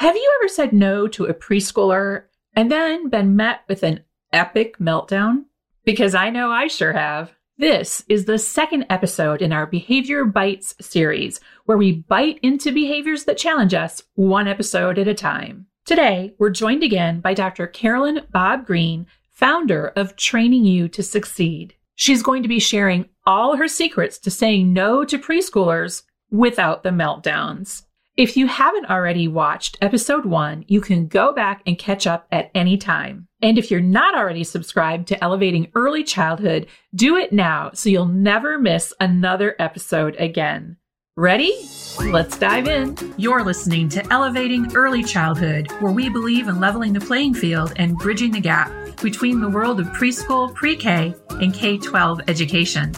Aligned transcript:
Have 0.00 0.16
you 0.16 0.38
ever 0.40 0.48
said 0.48 0.72
no 0.72 1.06
to 1.08 1.26
a 1.26 1.34
preschooler 1.34 2.22
and 2.56 2.72
then 2.72 3.10
been 3.10 3.36
met 3.36 3.64
with 3.68 3.82
an 3.82 4.00
epic 4.32 4.78
meltdown? 4.78 5.44
Because 5.84 6.14
I 6.14 6.30
know 6.30 6.50
I 6.50 6.68
sure 6.68 6.94
have. 6.94 7.32
This 7.58 8.02
is 8.08 8.24
the 8.24 8.38
second 8.38 8.86
episode 8.88 9.42
in 9.42 9.52
our 9.52 9.66
Behavior 9.66 10.24
Bites 10.24 10.74
series, 10.80 11.38
where 11.66 11.76
we 11.76 11.92
bite 11.92 12.38
into 12.42 12.72
behaviors 12.72 13.24
that 13.24 13.36
challenge 13.36 13.74
us 13.74 14.02
one 14.14 14.48
episode 14.48 14.98
at 14.98 15.06
a 15.06 15.12
time. 15.12 15.66
Today, 15.84 16.32
we're 16.38 16.48
joined 16.48 16.82
again 16.82 17.20
by 17.20 17.34
Dr. 17.34 17.66
Carolyn 17.66 18.22
Bob 18.32 18.64
Green, 18.64 19.06
founder 19.28 19.88
of 19.96 20.16
Training 20.16 20.64
You 20.64 20.88
to 20.88 21.02
Succeed. 21.02 21.74
She's 21.94 22.22
going 22.22 22.42
to 22.42 22.48
be 22.48 22.58
sharing 22.58 23.06
all 23.26 23.54
her 23.58 23.68
secrets 23.68 24.16
to 24.20 24.30
saying 24.30 24.72
no 24.72 25.04
to 25.04 25.18
preschoolers 25.18 26.04
without 26.30 26.84
the 26.84 26.88
meltdowns. 26.88 27.82
If 28.20 28.36
you 28.36 28.48
haven't 28.48 28.90
already 28.90 29.28
watched 29.28 29.78
episode 29.80 30.26
one, 30.26 30.66
you 30.68 30.82
can 30.82 31.06
go 31.06 31.32
back 31.32 31.62
and 31.64 31.78
catch 31.78 32.06
up 32.06 32.26
at 32.30 32.50
any 32.54 32.76
time. 32.76 33.28
And 33.40 33.56
if 33.56 33.70
you're 33.70 33.80
not 33.80 34.14
already 34.14 34.44
subscribed 34.44 35.08
to 35.08 35.24
Elevating 35.24 35.72
Early 35.74 36.04
Childhood, 36.04 36.66
do 36.94 37.16
it 37.16 37.32
now 37.32 37.70
so 37.72 37.88
you'll 37.88 38.04
never 38.04 38.58
miss 38.58 38.92
another 39.00 39.56
episode 39.58 40.16
again. 40.18 40.76
Ready? 41.16 41.66
Let's 41.98 42.36
dive 42.36 42.68
in. 42.68 42.94
You're 43.16 43.42
listening 43.42 43.88
to 43.88 44.12
Elevating 44.12 44.76
Early 44.76 45.02
Childhood, 45.02 45.72
where 45.80 45.92
we 45.92 46.10
believe 46.10 46.46
in 46.46 46.60
leveling 46.60 46.92
the 46.92 47.00
playing 47.00 47.32
field 47.32 47.72
and 47.76 47.96
bridging 47.96 48.32
the 48.32 48.40
gap 48.40 48.70
between 49.00 49.40
the 49.40 49.48
world 49.48 49.80
of 49.80 49.86
preschool, 49.86 50.54
pre 50.54 50.76
K, 50.76 51.14
and 51.30 51.54
K 51.54 51.78
12 51.78 52.20
education. 52.28 52.92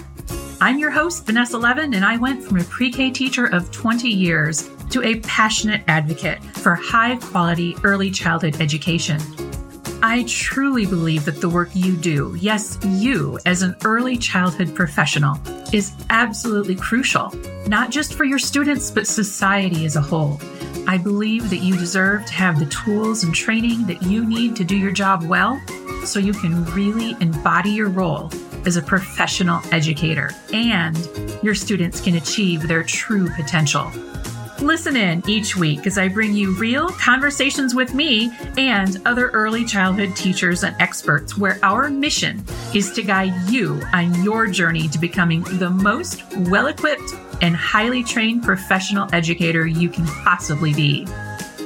I'm 0.63 0.79
your 0.79 0.93
host, 0.93 1.27
Vanessa 1.27 1.59
Levin, 1.59 1.93
and 1.93 2.05
I 2.05 2.17
went 2.17 2.41
from 2.41 2.59
a 2.59 2.63
pre 2.63 2.89
K 2.93 3.11
teacher 3.11 3.47
of 3.47 3.73
20 3.73 4.09
years 4.09 4.71
to 4.91 5.03
a 5.03 5.19
passionate 5.19 5.83
advocate 5.89 6.41
for 6.59 6.77
high 6.77 7.17
quality 7.17 7.77
early 7.83 8.13
childhood 8.13 8.61
education. 8.61 9.21
I 10.05 10.25
truly 10.29 10.87
believe 10.87 11.25
that 11.25 11.41
the 11.41 11.49
work 11.49 11.71
you 11.75 11.97
do, 11.97 12.37
yes, 12.39 12.79
you 12.87 13.41
as 13.45 13.63
an 13.63 13.75
early 13.85 14.17
childhood 14.17 14.73
professional, 14.73 15.37
is 15.75 15.97
absolutely 16.11 16.77
crucial, 16.77 17.33
not 17.67 17.91
just 17.91 18.15
for 18.15 18.23
your 18.23 18.39
students, 18.39 18.89
but 18.89 19.09
society 19.09 19.85
as 19.85 19.97
a 19.97 20.01
whole. 20.01 20.41
I 20.87 20.97
believe 20.97 21.51
that 21.51 21.57
you 21.57 21.77
deserve 21.77 22.25
to 22.27 22.35
have 22.35 22.61
the 22.61 22.67
tools 22.67 23.25
and 23.25 23.35
training 23.35 23.89
that 23.89 24.05
you 24.05 24.25
need 24.25 24.55
to 24.55 24.65
do 24.65 24.77
your 24.77 24.93
job 24.93 25.25
well 25.25 25.61
so 26.05 26.21
you 26.21 26.33
can 26.33 26.65
really 26.67 27.17
embody 27.21 27.71
your 27.71 27.89
role 27.89 28.31
as 28.67 28.77
a 28.77 28.83
professional 28.83 29.61
educator 29.73 30.31
and 30.53 30.97
your 31.43 31.55
students 31.55 32.01
can 32.01 32.17
achieve 32.17 32.67
their 32.69 32.83
true 32.83 33.29
potential. 33.31 33.91
Listen 34.63 34.97
in 34.97 35.29
each 35.29 35.57
week 35.57 35.89
as 35.89 35.99
I 35.99 36.07
bring 36.07 36.35
you 36.35 36.55
real 36.55 36.89
conversations 36.89 37.75
with 37.75 37.95
me 37.95 38.33
and 38.57 38.97
other 39.05 39.29
early 39.31 39.65
childhood 39.65 40.15
teachers 40.15 40.63
and 40.63 40.77
experts, 40.81 41.37
where 41.37 41.59
our 41.65 41.91
mission 41.91 42.45
is 42.73 42.93
to 42.93 43.03
guide 43.03 43.35
you 43.51 43.83
on 43.93 44.23
your 44.23 44.47
journey 44.47 44.87
to 44.89 44.99
becoming 45.01 45.43
the 45.59 45.69
most 45.69 46.23
well 46.49 46.69
equipped 46.69 47.13
and 47.41 47.57
highly 47.57 48.05
trained 48.05 48.45
professional 48.45 49.13
educator 49.13 49.67
you 49.67 49.89
can 49.89 50.07
possibly 50.07 50.73
be. 50.73 51.09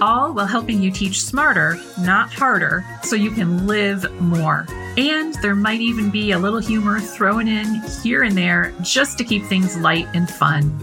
All 0.00 0.32
while 0.32 0.46
helping 0.46 0.80
you 0.80 0.90
teach 0.90 1.22
smarter, 1.22 1.78
not 2.00 2.32
harder, 2.32 2.82
so 3.02 3.14
you 3.14 3.30
can 3.30 3.66
live 3.66 4.10
more. 4.22 4.66
And 4.96 5.34
there 5.42 5.54
might 5.54 5.82
even 5.82 6.10
be 6.10 6.32
a 6.32 6.38
little 6.38 6.58
humor 6.58 7.00
thrown 7.00 7.48
in 7.48 7.82
here 8.02 8.22
and 8.22 8.34
there 8.34 8.72
just 8.80 9.18
to 9.18 9.24
keep 9.24 9.44
things 9.44 9.76
light 9.76 10.06
and 10.14 10.28
fun. 10.28 10.74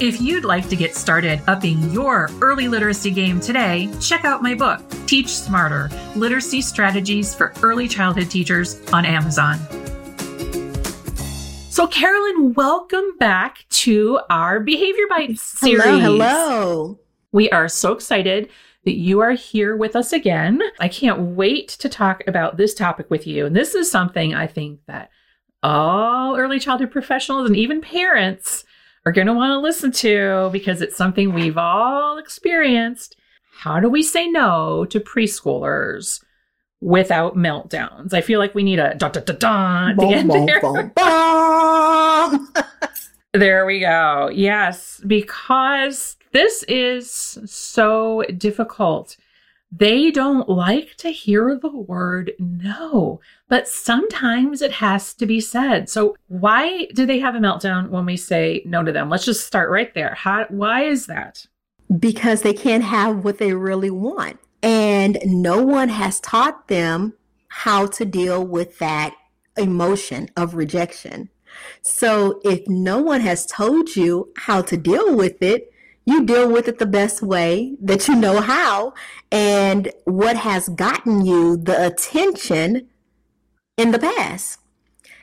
If 0.00 0.20
you'd 0.20 0.44
like 0.44 0.68
to 0.68 0.76
get 0.76 0.94
started 0.94 1.40
upping 1.48 1.90
your 1.90 2.30
early 2.40 2.68
literacy 2.68 3.10
game 3.10 3.40
today, 3.40 3.88
check 4.00 4.24
out 4.24 4.40
my 4.40 4.54
book, 4.54 4.82
Teach 5.06 5.28
Smarter 5.28 5.90
Literacy 6.14 6.60
Strategies 6.60 7.34
for 7.34 7.52
Early 7.60 7.88
Childhood 7.88 8.30
Teachers 8.30 8.80
on 8.92 9.04
Amazon. 9.04 9.58
So, 11.68 11.88
Carolyn, 11.88 12.54
welcome 12.54 13.16
back 13.18 13.66
to 13.70 14.20
our 14.30 14.60
Behavior 14.60 15.06
Bites 15.08 15.42
series. 15.42 15.82
Hello, 15.82 15.98
hello. 15.98 17.00
We 17.32 17.50
are 17.50 17.68
so 17.68 17.92
excited 17.92 18.48
that 18.86 18.96
you 18.96 19.20
are 19.20 19.32
here 19.32 19.76
with 19.76 19.96
us 19.96 20.12
again. 20.12 20.62
I 20.78 20.86
can't 20.88 21.18
wait 21.36 21.68
to 21.70 21.88
talk 21.88 22.22
about 22.28 22.56
this 22.56 22.72
topic 22.72 23.10
with 23.10 23.26
you. 23.26 23.44
And 23.44 23.54
this 23.54 23.74
is 23.74 23.90
something 23.90 24.32
I 24.32 24.46
think 24.46 24.78
that 24.86 25.10
all 25.62 26.36
early 26.36 26.60
childhood 26.60 26.92
professionals 26.92 27.48
and 27.48 27.56
even 27.56 27.80
parents 27.80 28.64
are 29.04 29.10
going 29.10 29.26
to 29.26 29.34
want 29.34 29.50
to 29.50 29.58
listen 29.58 29.90
to 29.90 30.50
because 30.52 30.80
it's 30.80 30.96
something 30.96 31.34
we've 31.34 31.58
all 31.58 32.16
experienced. 32.16 33.16
How 33.58 33.80
do 33.80 33.88
we 33.88 34.04
say 34.04 34.28
no 34.28 34.84
to 34.86 35.00
preschoolers 35.00 36.22
without 36.80 37.36
meltdowns? 37.36 38.14
I 38.14 38.20
feel 38.20 38.38
like 38.38 38.54
we 38.54 38.62
need 38.62 38.78
a 38.78 38.94
da 38.94 39.08
da 39.08 39.20
da 39.20 39.32
da 39.32 39.88
to 39.94 40.08
get 40.08 40.28
there. 40.28 40.60
Boom, 40.60 40.92
boom. 42.54 42.70
there 43.34 43.66
we 43.66 43.80
go. 43.80 44.30
Yes, 44.32 45.02
because 45.04 46.16
this 46.36 46.62
is 46.68 47.38
so 47.46 48.22
difficult 48.36 49.16
they 49.72 50.10
don't 50.10 50.48
like 50.48 50.94
to 50.98 51.10
hear 51.10 51.58
the 51.58 51.74
word 51.76 52.32
no, 52.38 53.20
but 53.48 53.66
sometimes 53.66 54.62
it 54.62 54.72
has 54.72 55.12
to 55.14 55.26
be 55.26 55.40
said. 55.40 55.90
So, 55.90 56.16
why 56.28 56.86
do 56.94 57.04
they 57.04 57.18
have 57.18 57.34
a 57.34 57.40
meltdown 57.40 57.88
when 57.88 58.06
we 58.06 58.16
say 58.16 58.62
no 58.64 58.84
to 58.84 58.92
them? 58.92 59.10
Let's 59.10 59.24
just 59.24 59.46
start 59.46 59.70
right 59.70 59.92
there. 59.92 60.14
How, 60.14 60.46
why 60.50 60.84
is 60.84 61.06
that? 61.06 61.46
Because 61.98 62.42
they 62.42 62.54
can't 62.54 62.84
have 62.84 63.24
what 63.24 63.38
they 63.38 63.54
really 63.54 63.90
want. 63.90 64.38
And 64.62 65.18
no 65.24 65.62
one 65.62 65.88
has 65.88 66.20
taught 66.20 66.68
them 66.68 67.14
how 67.48 67.86
to 67.86 68.04
deal 68.04 68.46
with 68.46 68.78
that 68.78 69.14
emotion 69.56 70.30
of 70.36 70.54
rejection. 70.54 71.28
So, 71.82 72.40
if 72.44 72.68
no 72.68 72.98
one 72.98 73.22
has 73.22 73.46
told 73.46 73.96
you 73.96 74.32
how 74.36 74.62
to 74.62 74.76
deal 74.76 75.16
with 75.16 75.42
it, 75.42 75.72
you 76.06 76.24
deal 76.24 76.50
with 76.50 76.68
it 76.68 76.78
the 76.78 76.86
best 76.86 77.20
way 77.20 77.76
that 77.82 78.06
you 78.06 78.14
know 78.14 78.40
how 78.40 78.94
and 79.32 79.92
what 80.04 80.36
has 80.36 80.68
gotten 80.68 81.26
you 81.26 81.56
the 81.56 81.86
attention 81.86 82.88
in 83.76 83.90
the 83.90 83.98
past. 83.98 84.60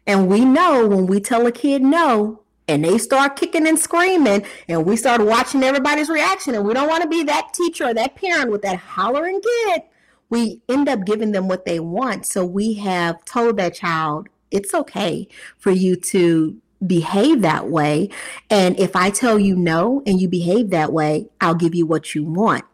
And 0.06 0.28
we 0.28 0.44
know 0.44 0.86
when 0.86 1.08
we 1.08 1.22
tell 1.22 1.48
a 1.48 1.52
kid 1.54 1.82
no 1.82 2.42
and 2.68 2.84
they 2.84 2.98
start 2.98 3.38
kicking 3.38 3.66
and 3.66 3.80
screaming 3.80 4.46
and 4.68 4.86
we 4.86 4.98
start 4.98 5.22
watching 5.22 5.64
everybody's 5.64 6.10
reaction 6.10 6.54
and 6.54 6.66
we 6.66 6.74
don't 6.74 6.90
want 6.90 7.04
to 7.04 7.10
be 7.10 7.24
that 7.24 7.54
teacher 7.54 7.86
or 7.86 7.94
that 7.94 8.16
parent 8.16 8.52
with 8.52 8.62
that 8.64 8.78
hollering 8.78 9.42
kid, 9.42 9.84
we 10.30 10.62
end 10.68 10.90
up 10.90 11.06
giving 11.06 11.32
them 11.32 11.48
what 11.48 11.64
they 11.66 11.80
want. 11.80 12.26
So 12.26 12.46
we 12.46 12.74
have 12.76 13.24
told 13.24 13.56
that 13.58 13.76
child 13.76 14.28
it's 14.52 14.74
okay 14.74 15.28
for 15.58 15.72
you 15.72 15.96
to 15.96 16.62
behave 16.86 17.42
that 17.42 17.70
way. 17.70 18.10
And 18.50 18.80
if 18.80 18.96
I 18.96 19.10
tell 19.10 19.40
you 19.40 19.56
no 19.56 20.02
and 20.06 20.20
you 20.20 20.28
behave 20.28 20.70
that 20.70 20.92
way, 20.92 21.28
I'll 21.42 21.56
give 21.56 21.76
you 21.76 21.86
what 21.86 22.16
you 22.16 22.24
want. 22.24 22.66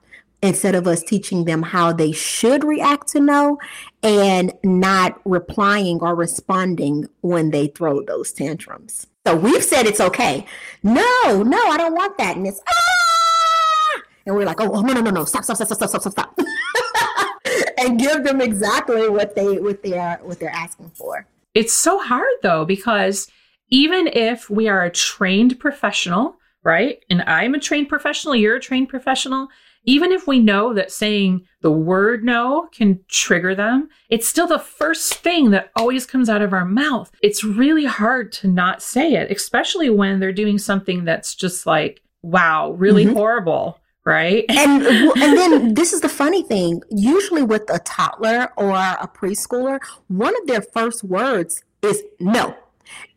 Instead 0.41 0.73
of 0.73 0.87
us 0.87 1.03
teaching 1.03 1.43
them 1.43 1.63
how 1.63 1.91
they 1.91 2.13
should 2.13 2.63
react 2.63 3.09
to 3.09 3.19
no 3.19 3.57
and 4.01 4.53
not 4.63 5.19
replying 5.25 5.99
or 5.99 6.15
responding 6.15 7.09
when 7.19 7.51
they 7.51 7.67
throw 7.67 8.01
those 8.01 8.31
tantrums. 8.31 9.07
So 9.27 9.35
we've 9.35 9.63
said 9.63 9.85
it's 9.85 9.99
okay. 9.99 10.45
No, 10.81 11.43
no, 11.43 11.57
I 11.57 11.75
don't 11.77 11.93
want 11.93 12.17
that. 12.19 12.37
And 12.37 12.47
it's 12.47 12.61
ah! 12.65 14.01
And 14.25 14.35
we're 14.35 14.45
like, 14.45 14.61
oh, 14.61 14.71
oh 14.71 14.81
no, 14.81 14.93
no, 14.93 15.01
no, 15.01 15.11
no, 15.11 15.25
stop, 15.25 15.43
stop, 15.43 15.57
stop, 15.57 15.67
stop, 15.67 15.89
stop, 15.89 16.01
stop, 16.01 16.13
stop. 16.13 16.39
and 17.77 17.99
give 17.99 18.23
them 18.23 18.41
exactly 18.41 19.09
what 19.09 19.35
they 19.35 19.59
what 19.59 19.81
they 19.83 19.97
are 19.97 20.19
what 20.21 20.39
they're 20.39 20.49
asking 20.49 20.91
for. 20.91 21.25
It's 21.53 21.73
so 21.73 21.99
hard 21.99 22.31
though, 22.43 22.63
because 22.65 23.29
even 23.69 24.07
if 24.07 24.49
we 24.49 24.67
are 24.67 24.83
a 24.83 24.91
trained 24.91 25.59
professional, 25.59 26.37
right? 26.63 27.03
And 27.09 27.21
I'm 27.23 27.55
a 27.55 27.59
trained 27.59 27.89
professional, 27.89 28.35
you're 28.35 28.57
a 28.57 28.61
trained 28.61 28.89
professional. 28.89 29.47
Even 29.85 30.11
if 30.11 30.27
we 30.27 30.39
know 30.39 30.73
that 30.73 30.91
saying 30.91 31.45
the 31.61 31.71
word 31.71 32.23
no 32.23 32.67
can 32.73 32.99
trigger 33.07 33.55
them, 33.55 33.87
it's 34.09 34.27
still 34.27 34.45
the 34.45 34.59
first 34.59 35.15
thing 35.15 35.51
that 35.51 35.71
always 35.75 36.05
comes 36.05 36.29
out 36.29 36.41
of 36.41 36.53
our 36.53 36.65
mouth. 36.65 37.09
It's 37.23 37.43
really 37.43 37.85
hard 37.85 38.31
to 38.33 38.47
not 38.47 38.81
say 38.81 39.13
it, 39.13 39.31
especially 39.31 39.89
when 39.89 40.19
they're 40.19 40.33
doing 40.33 40.57
something 40.57 41.05
that's 41.05 41.33
just 41.33 41.65
like, 41.65 42.01
wow, 42.21 42.71
really 42.71 43.05
mm-hmm. 43.05 43.15
horrible 43.15 43.79
right? 44.05 44.45
and 44.49 44.83
and 44.83 45.37
then 45.37 45.73
this 45.75 45.93
is 45.93 46.01
the 46.01 46.09
funny 46.09 46.41
thing. 46.41 46.81
Usually 46.89 47.43
with 47.43 47.69
a 47.69 47.79
toddler 47.79 48.49
or 48.57 48.71
a 48.71 49.07
preschooler, 49.13 49.79
one 50.07 50.33
of 50.41 50.47
their 50.47 50.61
first 50.61 51.03
words 51.03 51.63
is 51.83 52.03
no. 52.19 52.55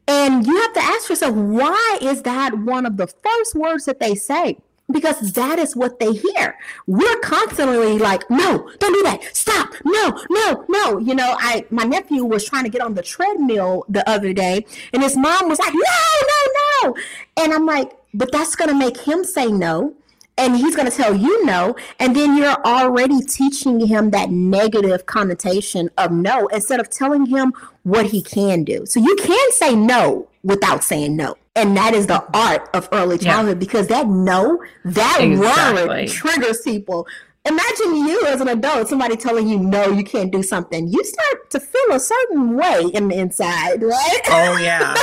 And 0.09 0.47
you 0.47 0.61
have 0.61 0.73
to 0.75 0.81
ask 0.81 1.09
yourself, 1.09 1.35
why 1.35 1.99
is 2.03 2.23
that 2.23 2.59
one 2.59 2.87
of 2.87 2.97
the 2.97 3.07
first 3.07 3.55
words 3.55 3.85
that 3.85 4.01
they 4.01 4.15
say? 4.15 4.59
Because 4.91 5.33
that 5.33 5.59
is 5.59 5.77
what 5.77 6.01
they 6.01 6.13
hear. 6.13 6.59
We're 6.87 7.19
constantly 7.21 7.99
like, 7.99 8.29
no, 8.29 8.69
don't 8.79 8.93
do 8.93 9.03
that. 9.05 9.23
Stop. 9.33 9.71
No, 9.85 10.21
no, 10.29 10.65
no. 10.69 10.99
You 10.99 11.15
know, 11.15 11.37
I 11.39 11.65
my 11.71 11.85
nephew 11.85 12.25
was 12.25 12.45
trying 12.45 12.65
to 12.65 12.71
get 12.71 12.83
on 12.83 12.95
the 12.95 13.03
treadmill 13.03 13.87
the 13.89 14.07
other 14.11 14.33
day, 14.33 14.67
and 14.93 15.03
his 15.03 15.17
mom 15.17 15.49
was 15.49 15.59
like, 15.61 15.73
no, 15.73 15.81
no, 16.29 16.89
no. 16.91 16.97
And 17.39 17.55
I'm 17.55 17.65
like, 17.65 17.93
but 18.13 18.33
that's 18.33 18.55
gonna 18.57 18.75
make 18.75 18.99
him 18.99 19.25
say 19.25 19.47
no. 19.47 19.95
And 20.39 20.57
he's 20.57 20.75
going 20.75 20.91
to 20.91 20.97
tell 20.97 21.15
you 21.15 21.45
no 21.45 21.75
and 21.99 22.17
then 22.17 22.37
you're 22.37 22.57
already 22.65 23.21
teaching 23.23 23.87
him 23.87 24.11
that 24.11 24.31
negative 24.31 25.07
connotation 25.07 25.91
of 25.99 26.11
no 26.11 26.47
instead 26.49 26.81
of 26.81 26.89
telling 26.91 27.27
him 27.27 27.53
what 27.83 28.07
he 28.07 28.23
can 28.23 28.65
do 28.65 28.85
so 28.87 29.01
you 29.01 29.17
can 29.17 29.53
say 29.53 29.75
no 29.75 30.29
without 30.43 30.83
saying 30.83 31.17
no 31.17 31.35
and 31.55 31.77
that 31.77 31.95
is 31.95 32.07
the 32.07 32.25
art 32.35 32.69
of 32.75 32.89
early 32.93 33.19
childhood 33.19 33.57
yeah. 33.57 33.67
because 33.67 33.87
that 33.89 34.07
no 34.07 34.63
that 34.85 35.19
exactly. 35.21 35.87
word 35.87 36.09
triggers 36.09 36.61
people 36.63 37.07
imagine 37.45 37.97
you 37.97 38.25
as 38.27 38.41
an 38.41 38.49
adult, 38.49 38.89
somebody 38.89 39.17
telling 39.17 39.49
you 39.49 39.59
no, 39.59 39.89
you 39.91 40.05
can't 40.05 40.31
do 40.31 40.43
something. 40.43 40.89
You 40.89 41.05
start 41.05 41.51
to 41.51 41.61
feel 41.61 41.93
a 41.93 42.01
certain 42.01 42.57
way 42.57 42.91
in 42.95 43.09
the 43.09 43.19
inside, 43.19 43.83
right? 43.83 44.21
Oh 44.27 44.57
yeah. 44.59 44.95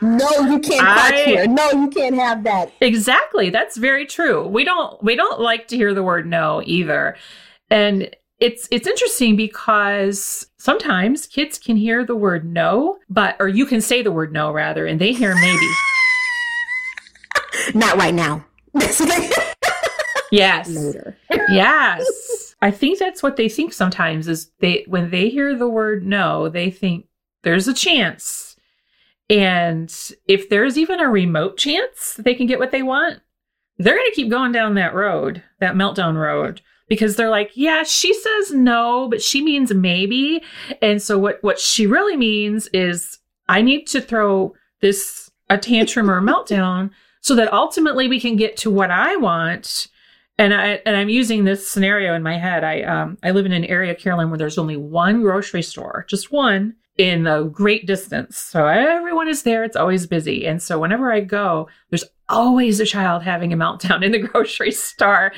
no, 0.02 0.50
you 0.50 0.58
can't 0.60 0.86
park 0.86 1.14
here. 1.14 1.46
No, 1.46 1.70
you 1.70 1.88
can't 1.88 2.14
have 2.14 2.44
that. 2.44 2.72
Exactly. 2.80 3.50
That's 3.50 3.76
very 3.76 4.06
true. 4.06 4.46
We 4.46 4.64
don't 4.64 5.02
we 5.02 5.16
don't 5.16 5.40
like 5.40 5.68
to 5.68 5.76
hear 5.76 5.94
the 5.94 6.02
word 6.02 6.26
no 6.26 6.62
either. 6.64 7.16
And 7.70 8.14
it's 8.40 8.68
it's 8.70 8.86
interesting 8.86 9.36
because 9.36 10.46
sometimes 10.58 11.26
kids 11.26 11.58
can 11.58 11.76
hear 11.76 12.04
the 12.04 12.16
word 12.16 12.44
no, 12.44 12.98
but 13.08 13.36
or 13.38 13.48
you 13.48 13.64
can 13.64 13.80
say 13.80 14.02
the 14.02 14.12
word 14.12 14.32
no 14.32 14.52
rather, 14.52 14.86
and 14.86 15.00
they 15.00 15.12
hear 15.12 15.34
maybe. 15.34 15.68
Not 17.74 17.96
right 17.96 18.14
now. 18.14 18.44
yes. 20.34 20.68
Later. 20.68 21.16
yes. 21.48 22.54
I 22.62 22.70
think 22.70 22.98
that's 22.98 23.22
what 23.22 23.36
they 23.36 23.48
think 23.48 23.72
sometimes 23.72 24.28
is 24.28 24.50
they 24.60 24.84
when 24.88 25.10
they 25.10 25.28
hear 25.28 25.54
the 25.54 25.68
word 25.68 26.04
no, 26.06 26.48
they 26.48 26.70
think 26.70 27.06
there's 27.42 27.68
a 27.68 27.74
chance. 27.74 28.56
And 29.30 29.94
if 30.28 30.48
there's 30.48 30.76
even 30.76 31.00
a 31.00 31.08
remote 31.08 31.56
chance 31.56 32.14
they 32.18 32.34
can 32.34 32.46
get 32.46 32.58
what 32.58 32.70
they 32.70 32.82
want, 32.82 33.20
they're 33.78 33.96
going 33.96 34.08
to 34.08 34.14
keep 34.14 34.30
going 34.30 34.52
down 34.52 34.74
that 34.74 34.94
road, 34.94 35.42
that 35.60 35.74
meltdown 35.74 36.16
road 36.16 36.60
because 36.88 37.16
they're 37.16 37.30
like, 37.30 37.50
yeah, 37.54 37.82
she 37.82 38.12
says 38.14 38.52
no, 38.52 39.08
but 39.08 39.22
she 39.22 39.42
means 39.42 39.72
maybe. 39.72 40.42
And 40.82 41.00
so 41.00 41.18
what 41.18 41.42
what 41.42 41.58
she 41.58 41.86
really 41.86 42.16
means 42.16 42.68
is 42.68 43.18
I 43.48 43.62
need 43.62 43.86
to 43.88 44.00
throw 44.00 44.54
this 44.80 45.30
a 45.50 45.58
tantrum 45.58 46.10
or 46.10 46.18
a 46.18 46.22
meltdown 46.22 46.90
so 47.20 47.34
that 47.34 47.52
ultimately 47.52 48.08
we 48.08 48.20
can 48.20 48.36
get 48.36 48.56
to 48.58 48.70
what 48.70 48.90
I 48.90 49.16
want 49.16 49.88
and 50.38 50.52
I 50.54 50.80
and 50.84 50.96
I'm 50.96 51.08
using 51.08 51.44
this 51.44 51.68
scenario 51.68 52.14
in 52.14 52.22
my 52.22 52.38
head. 52.38 52.64
I 52.64 52.82
um 52.82 53.18
I 53.22 53.30
live 53.30 53.46
in 53.46 53.52
an 53.52 53.64
area, 53.64 53.94
Carolyn, 53.94 54.30
where 54.30 54.38
there's 54.38 54.58
only 54.58 54.76
one 54.76 55.22
grocery 55.22 55.62
store, 55.62 56.04
just 56.08 56.32
one 56.32 56.74
in 56.96 57.26
a 57.26 57.44
great 57.44 57.86
distance. 57.86 58.38
So 58.38 58.66
everyone 58.66 59.28
is 59.28 59.42
there. 59.42 59.64
It's 59.64 59.76
always 59.76 60.06
busy. 60.06 60.46
And 60.46 60.62
so 60.62 60.78
whenever 60.78 61.12
I 61.12 61.20
go, 61.20 61.68
there's 61.90 62.04
always 62.28 62.78
a 62.78 62.86
child 62.86 63.22
having 63.22 63.52
a 63.52 63.56
meltdown 63.56 64.04
in 64.04 64.12
the 64.12 64.18
grocery 64.28 64.70
store. 64.70 65.32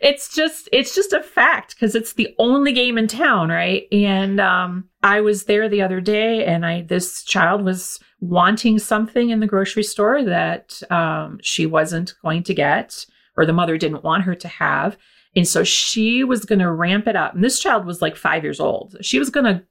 It's 0.00 0.34
just 0.34 0.68
it's 0.72 0.94
just 0.94 1.12
a 1.12 1.22
fact 1.22 1.74
because 1.74 1.94
it's 1.94 2.14
the 2.14 2.34
only 2.38 2.72
game 2.72 2.98
in 2.98 3.08
town, 3.08 3.48
right? 3.48 3.84
And 3.92 4.40
um 4.40 4.88
I 5.02 5.20
was 5.20 5.44
there 5.44 5.68
the 5.68 5.82
other 5.82 6.00
day 6.00 6.44
and 6.44 6.66
I 6.66 6.82
this 6.82 7.22
child 7.24 7.64
was 7.64 8.00
wanting 8.20 8.78
something 8.78 9.30
in 9.30 9.40
the 9.40 9.46
grocery 9.46 9.82
store 9.82 10.22
that 10.24 10.82
um 10.90 11.38
she 11.42 11.64
wasn't 11.64 12.14
going 12.22 12.42
to 12.44 12.54
get 12.54 13.06
or 13.36 13.46
the 13.46 13.52
mother 13.52 13.76
didn't 13.76 14.04
want 14.04 14.24
her 14.24 14.34
to 14.34 14.48
have. 14.48 14.96
And 15.34 15.48
so 15.48 15.64
she 15.64 16.24
was 16.24 16.44
going 16.44 16.58
to 16.58 16.70
ramp 16.70 17.06
it 17.06 17.16
up. 17.16 17.34
And 17.34 17.42
this 17.42 17.58
child 17.58 17.86
was 17.86 18.02
like 18.02 18.16
five 18.16 18.42
years 18.42 18.60
old. 18.60 18.96
She 19.00 19.18
was 19.18 19.30
going 19.30 19.46
to 19.46 19.62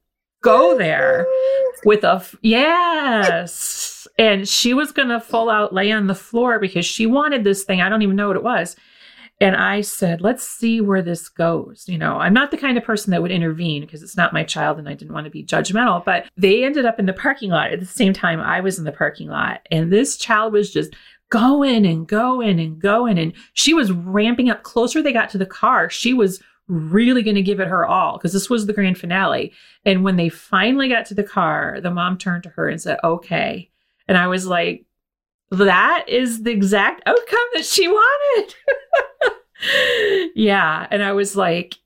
go 0.42 0.76
there 0.76 1.26
with 1.84 2.02
a, 2.04 2.14
f- 2.14 2.34
yes. 2.42 4.06
And 4.18 4.48
she 4.48 4.74
was 4.74 4.90
going 4.90 5.08
to 5.08 5.20
full 5.20 5.48
out 5.48 5.72
lay 5.72 5.92
on 5.92 6.08
the 6.08 6.14
floor 6.14 6.58
because 6.58 6.84
she 6.84 7.06
wanted 7.06 7.44
this 7.44 7.62
thing. 7.62 7.80
I 7.80 7.88
don't 7.88 8.02
even 8.02 8.16
know 8.16 8.26
what 8.26 8.36
it 8.36 8.42
was. 8.42 8.76
And 9.42 9.56
I 9.56 9.80
said, 9.80 10.20
let's 10.20 10.46
see 10.46 10.80
where 10.80 11.02
this 11.02 11.28
goes. 11.28 11.88
You 11.88 11.98
know, 11.98 12.18
I'm 12.18 12.32
not 12.32 12.52
the 12.52 12.56
kind 12.56 12.78
of 12.78 12.84
person 12.84 13.10
that 13.10 13.22
would 13.22 13.32
intervene 13.32 13.80
because 13.80 14.00
it's 14.00 14.16
not 14.16 14.32
my 14.32 14.44
child 14.44 14.78
and 14.78 14.88
I 14.88 14.94
didn't 14.94 15.14
want 15.14 15.24
to 15.24 15.32
be 15.32 15.44
judgmental, 15.44 16.04
but 16.04 16.26
they 16.36 16.62
ended 16.62 16.84
up 16.84 17.00
in 17.00 17.06
the 17.06 17.12
parking 17.12 17.50
lot 17.50 17.72
at 17.72 17.80
the 17.80 17.86
same 17.86 18.12
time 18.12 18.38
I 18.38 18.60
was 18.60 18.78
in 18.78 18.84
the 18.84 18.92
parking 18.92 19.28
lot. 19.28 19.66
And 19.72 19.92
this 19.92 20.16
child 20.16 20.52
was 20.52 20.72
just 20.72 20.94
going 21.32 21.86
and 21.86 22.06
going 22.06 22.60
and 22.60 22.78
going. 22.78 23.18
And 23.18 23.32
she 23.54 23.72
was 23.72 23.90
ramping 23.90 24.50
up 24.50 24.62
closer 24.64 25.00
they 25.00 25.14
got 25.14 25.30
to 25.30 25.38
the 25.38 25.46
car. 25.46 25.88
She 25.88 26.12
was 26.12 26.42
really 26.68 27.22
going 27.22 27.36
to 27.36 27.42
give 27.42 27.58
it 27.58 27.68
her 27.68 27.86
all 27.86 28.18
because 28.18 28.34
this 28.34 28.50
was 28.50 28.66
the 28.66 28.74
grand 28.74 28.98
finale. 28.98 29.50
And 29.86 30.04
when 30.04 30.16
they 30.16 30.28
finally 30.28 30.90
got 30.90 31.06
to 31.06 31.14
the 31.14 31.24
car, 31.24 31.80
the 31.80 31.90
mom 31.90 32.18
turned 32.18 32.42
to 32.42 32.50
her 32.50 32.68
and 32.68 32.80
said, 32.80 32.98
okay. 33.02 33.70
And 34.06 34.18
I 34.18 34.26
was 34.26 34.46
like, 34.46 34.84
that 35.50 36.04
is 36.06 36.42
the 36.42 36.50
exact 36.50 37.02
outcome 37.06 37.48
that 37.54 37.64
she 37.64 37.88
wanted. 37.88 38.54
yeah. 40.34 40.86
And 40.90 41.02
I 41.02 41.12
was 41.12 41.34
like, 41.34 41.78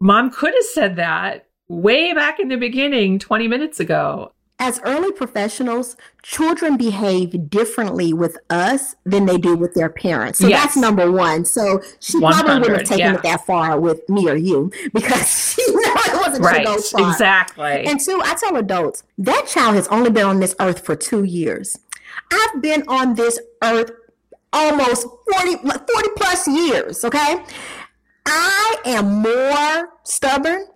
mom 0.00 0.32
could 0.32 0.52
have 0.52 0.64
said 0.64 0.96
that 0.96 1.46
way 1.68 2.12
back 2.12 2.40
in 2.40 2.48
the 2.48 2.56
beginning 2.56 3.20
20 3.20 3.46
minutes 3.46 3.78
ago 3.78 4.32
as 4.60 4.78
early 4.84 5.10
professionals, 5.10 5.96
children 6.22 6.76
behave 6.76 7.48
differently 7.48 8.12
with 8.12 8.36
us 8.50 8.94
than 9.04 9.24
they 9.24 9.38
do 9.38 9.56
with 9.56 9.72
their 9.72 9.88
parents. 9.88 10.38
So 10.38 10.48
yes. 10.48 10.62
that's 10.62 10.76
number 10.76 11.10
one. 11.10 11.46
So 11.46 11.80
she 11.98 12.20
probably 12.20 12.58
wouldn't 12.60 12.78
have 12.78 12.86
taken 12.86 12.98
yeah. 12.98 13.14
it 13.14 13.22
that 13.22 13.46
far 13.46 13.80
with 13.80 14.06
me 14.08 14.28
or 14.28 14.36
you 14.36 14.70
because 14.92 15.54
she 15.54 15.62
it 15.66 16.14
wasn't 16.14 16.44
right, 16.44 16.64
go 16.64 16.78
far. 16.78 17.10
Exactly. 17.10 17.86
And 17.86 17.98
two, 17.98 18.20
I 18.22 18.34
tell 18.34 18.54
adults 18.56 19.02
that 19.18 19.46
child 19.48 19.76
has 19.76 19.88
only 19.88 20.10
been 20.10 20.26
on 20.26 20.40
this 20.40 20.54
earth 20.60 20.84
for 20.84 20.94
two 20.94 21.24
years. 21.24 21.78
I've 22.30 22.60
been 22.60 22.84
on 22.86 23.14
this 23.14 23.40
earth 23.64 23.90
almost 24.52 25.06
40, 25.32 25.56
40 25.56 25.84
plus 26.16 26.46
years. 26.46 27.04
Okay. 27.04 27.42
I 28.26 28.76
am 28.84 29.22
more 29.22 29.88
stubborn 30.04 30.66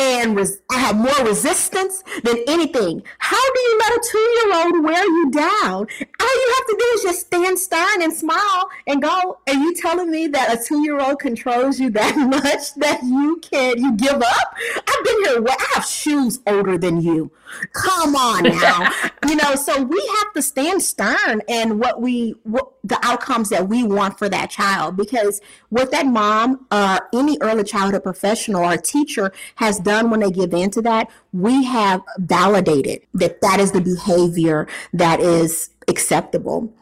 and 0.00 0.34
res- 0.34 0.62
I 0.70 0.78
have 0.78 0.96
more 0.96 1.26
resistance 1.26 2.02
than 2.24 2.38
anything. 2.48 3.02
How 3.18 3.52
do 3.54 3.60
you 3.60 3.78
let 3.78 3.92
a 3.92 4.08
two 4.10 4.18
year 4.18 4.54
old 4.54 4.84
wear 4.84 5.04
you 5.04 5.30
down? 5.30 5.86
All 6.20 6.34
you 6.42 6.54
have 6.56 6.66
to 6.68 6.76
do 6.78 6.86
is 6.94 7.02
just 7.02 7.20
stand 7.26 7.58
stern 7.58 8.02
and 8.02 8.12
smile 8.12 8.70
and 8.86 9.02
go. 9.02 9.38
And 9.46 9.60
you 9.60 9.74
telling 9.74 10.10
me 10.10 10.26
that 10.28 10.58
a 10.58 10.64
two 10.64 10.82
year 10.82 10.98
old 10.98 11.18
controls 11.18 11.78
you 11.78 11.90
that 11.90 12.16
much 12.16 12.74
that 12.76 13.02
you 13.02 13.40
can 13.42 13.78
you 13.78 13.94
give 13.96 14.22
up? 14.22 14.56
I've 14.88 15.04
been 15.04 15.24
here. 15.24 15.44
I 15.48 15.66
have 15.74 15.84
shoes 15.84 16.40
older 16.46 16.78
than 16.78 17.02
you. 17.02 17.30
Come 17.72 18.14
on 18.14 18.44
now. 18.44 18.90
you 19.28 19.36
know, 19.36 19.54
so 19.54 19.82
we 19.82 20.00
have 20.20 20.32
to 20.34 20.42
stand 20.42 20.82
stern 20.82 21.42
and 21.48 21.78
what 21.80 22.00
we 22.00 22.36
what 22.44 22.68
the 22.84 22.98
outcomes 23.02 23.50
that 23.50 23.68
we 23.68 23.82
want 23.82 24.18
for 24.18 24.28
that 24.28 24.50
child 24.50 24.96
because 24.96 25.40
what 25.68 25.90
that 25.90 26.06
mom 26.06 26.66
uh 26.70 26.98
any 27.12 27.36
early 27.42 27.62
childhood 27.62 28.02
professional 28.02 28.64
or 28.64 28.76
teacher 28.76 29.32
has 29.56 29.78
done 29.78 29.89
when 30.10 30.20
they 30.20 30.30
give 30.30 30.52
in 30.54 30.70
to 30.70 30.82
that, 30.82 31.10
we 31.32 31.64
have 31.64 32.02
validated 32.18 33.02
that 33.14 33.40
that 33.40 33.60
is 33.60 33.72
the 33.72 33.80
behavior 33.80 34.68
that 34.92 35.20
is 35.20 35.70
acceptable. 35.88 36.72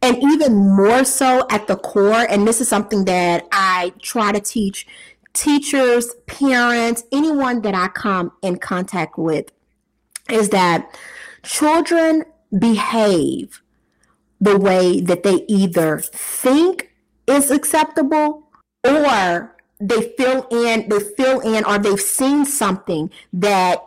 And 0.00 0.16
even 0.22 0.54
more 0.54 1.04
so 1.04 1.46
at 1.50 1.66
the 1.66 1.76
core, 1.76 2.26
and 2.28 2.46
this 2.46 2.60
is 2.60 2.68
something 2.68 3.04
that 3.06 3.46
I 3.50 3.92
try 4.00 4.32
to 4.32 4.40
teach 4.40 4.86
teachers, 5.32 6.14
parents, 6.26 7.04
anyone 7.12 7.62
that 7.62 7.74
I 7.74 7.88
come 7.88 8.32
in 8.42 8.58
contact 8.58 9.18
with 9.18 9.46
is 10.30 10.50
that 10.50 10.96
children 11.42 12.24
behave 12.56 13.62
the 14.40 14.58
way 14.58 15.00
that 15.00 15.22
they 15.22 15.44
either 15.48 15.98
think 15.98 16.92
is 17.26 17.50
acceptable 17.50 18.48
or 18.84 19.56
they 19.80 20.12
fill 20.16 20.46
in 20.50 20.88
they 20.88 21.00
fill 21.16 21.40
in 21.40 21.64
or 21.64 21.78
they've 21.78 22.00
seen 22.00 22.44
something 22.44 23.10
that 23.32 23.82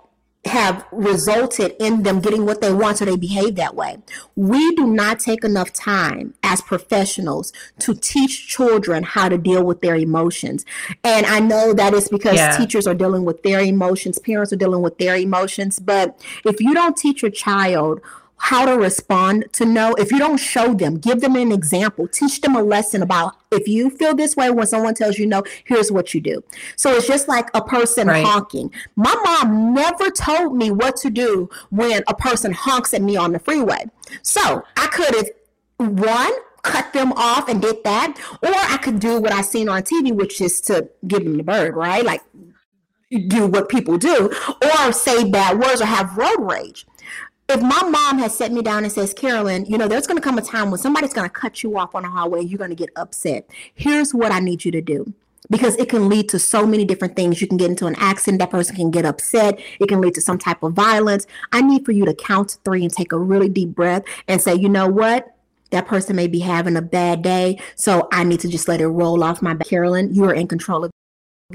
have 0.46 0.86
resulted 0.92 1.76
in 1.80 2.02
them 2.02 2.20
getting 2.20 2.46
what 2.46 2.62
they 2.62 2.74
want, 2.74 2.98
so 2.98 3.06
they 3.06 3.16
behave 3.16 3.56
that 3.56 3.76
way. 3.76 3.98
We 4.36 4.74
do 4.76 4.88
not 4.88 5.20
take 5.20 5.44
enough 5.44 5.72
time 5.72 6.34
as 6.42 6.62
professionals 6.62 7.54
to 7.80 7.94
teach 7.94 8.48
children 8.48 9.04
how 9.04 9.30
to 9.30 9.38
deal 9.38 9.64
with 9.64 9.82
their 9.82 9.96
emotions. 9.96 10.66
And 11.04 11.28
I 11.28 11.40
know 11.40 11.74
that 11.74 11.94
is 11.94 12.10
because 12.10 12.36
yeah. 12.36 12.58
teachers 12.58 12.88
are 12.88 12.96
dealing 12.96 13.24
with 13.24 13.44
their 13.44 13.60
emotions, 13.60 14.18
parents 14.18 14.52
are 14.52 14.58
dealing 14.58 14.82
with 14.82 14.98
their 14.98 15.16
emotions. 15.16 15.80
But 15.80 16.20
if 16.44 16.60
you 16.60 16.74
don't 16.74 16.98
teach 16.98 17.22
your 17.22 17.32
child 17.32 18.02
how 18.42 18.66
to 18.66 18.76
respond 18.76 19.46
to 19.54 19.66
no. 19.66 19.94
If 19.94 20.12
you 20.12 20.18
don't 20.18 20.38
show 20.38 20.74
them, 20.74 20.98
give 20.98 21.22
them 21.22 21.36
an 21.36 21.52
example, 21.52 22.08
teach 22.08 22.42
them 22.42 22.56
a 22.56 22.64
lesson 22.64 23.04
about 23.04 23.36
if 23.52 23.68
you 23.68 23.92
feel 23.92 24.16
this 24.16 24.36
way 24.36 24.50
when 24.50 24.66
someone 24.66 24.96
tells 24.96 25.20
you 25.20 25.28
no, 25.28 25.44
here's 25.64 25.92
what 25.92 26.16
you 26.16 26.22
do. 26.22 26.44
So 26.76 26.92
it's 26.96 27.08
just 27.08 27.28
like 27.28 27.50
a 27.54 27.62
person 27.62 28.08
right. 28.08 28.26
honking. 28.26 28.74
My 28.96 29.16
mom 29.24 29.76
never 29.76 30.10
told 30.10 30.56
me 30.56 30.72
what 30.72 30.98
to 30.98 31.12
do 31.12 31.52
when 31.70 32.02
a 32.08 32.16
person 32.16 32.52
honks 32.52 32.96
at 32.96 33.04
me 33.04 33.16
on 33.16 33.32
the 33.32 33.40
freeway. 33.40 33.86
So 34.24 34.64
I 34.76 34.88
could 34.88 35.16
have, 35.16 35.30
one, 35.78 36.34
cut 36.64 36.94
them 36.94 37.14
off 37.14 37.48
and 37.48 37.62
did 37.62 37.84
that, 37.84 38.18
or 38.42 38.50
I 38.50 38.78
could 38.78 39.00
do 39.00 39.22
what 39.22 39.32
I 39.32 39.42
seen 39.42 39.70
on 39.70 39.84
TV, 39.84 40.12
which 40.14 40.42
is 40.42 40.60
to 40.62 40.90
give 41.08 41.24
them 41.24 41.38
the 41.38 41.44
bird, 41.44 41.76
right? 41.76 42.04
Like 42.04 42.24
do 43.28 43.46
what 43.46 43.70
people 43.70 44.00
do, 44.00 44.32
or 44.64 44.92
say 44.94 45.30
bad 45.30 45.60
words 45.60 45.80
or 45.80 45.86
have 45.86 46.18
road 46.18 46.40
rage 46.40 46.88
if 47.52 47.62
my 47.62 47.84
mom 47.84 48.20
has 48.20 48.38
set 48.38 48.52
me 48.52 48.62
down 48.62 48.84
and 48.84 48.92
says, 48.92 49.14
Carolyn, 49.14 49.66
you 49.66 49.78
know, 49.78 49.88
there's 49.88 50.08
going 50.08 50.18
to 50.18 50.24
come 50.24 50.38
a 50.38 50.42
time 50.42 50.72
when 50.72 50.80
somebody's 50.80 51.14
going 51.14 51.28
to 51.28 51.34
cut 51.34 51.64
you 51.64 51.78
off 51.78 51.96
on 51.96 52.04
the 52.04 52.10
highway 52.10 52.42
you're 52.42 52.58
going 52.58 52.70
to 52.70 52.76
get 52.76 52.90
upset. 52.96 53.50
Here's 53.74 54.14
what 54.14 54.32
I 54.32 54.40
need 54.40 54.66
you 54.66 54.72
to 54.72 54.82
do 54.82 55.14
because 55.50 55.76
it 55.76 55.90
can 55.90 56.08
lead 56.08 56.30
to 56.30 56.40
so 56.40 56.66
many 56.66 56.86
different 56.86 57.16
things. 57.16 57.42
You 57.42 57.48
can 57.48 57.58
get 57.58 57.70
into 57.70 57.88
an 57.88 57.96
accident, 57.98 58.40
that 58.40 58.52
person 58.52 58.76
can 58.76 58.92
get 58.92 59.06
upset, 59.06 59.60
it 59.80 59.88
can 59.88 60.02
lead 60.02 60.14
to 60.16 60.22
some 60.22 60.38
type 60.38 60.64
of 60.64 60.74
violence. 60.74 61.28
I 61.52 61.62
need 61.62 61.86
for 61.86 61.92
you 61.92 62.06
to 62.06 62.14
count 62.14 62.50
to 62.50 62.58
three 62.64 62.84
and 62.84 62.94
take 62.94 63.12
a 63.12 63.18
really 63.18 63.50
deep 63.50 63.70
breath 63.70 64.04
and 64.28 64.42
say, 64.42 64.56
you 64.56 64.70
know 64.70 64.88
what? 64.88 65.36
That 65.72 65.88
person 65.88 66.16
may 66.16 66.28
be 66.28 66.40
having 66.40 66.76
a 66.76 66.82
bad 66.82 67.22
day, 67.22 67.60
so 67.76 68.08
I 68.12 68.24
need 68.24 68.42
to 68.42 68.50
just 68.50 68.68
let 68.68 68.82
it 68.82 68.88
roll 68.88 69.24
off 69.24 69.42
my 69.42 69.54
back. 69.54 69.68
Carolyn, 69.68 70.14
you 70.14 70.26
are 70.26 70.34
in 70.34 70.48
control 70.48 70.84
of 70.84 70.92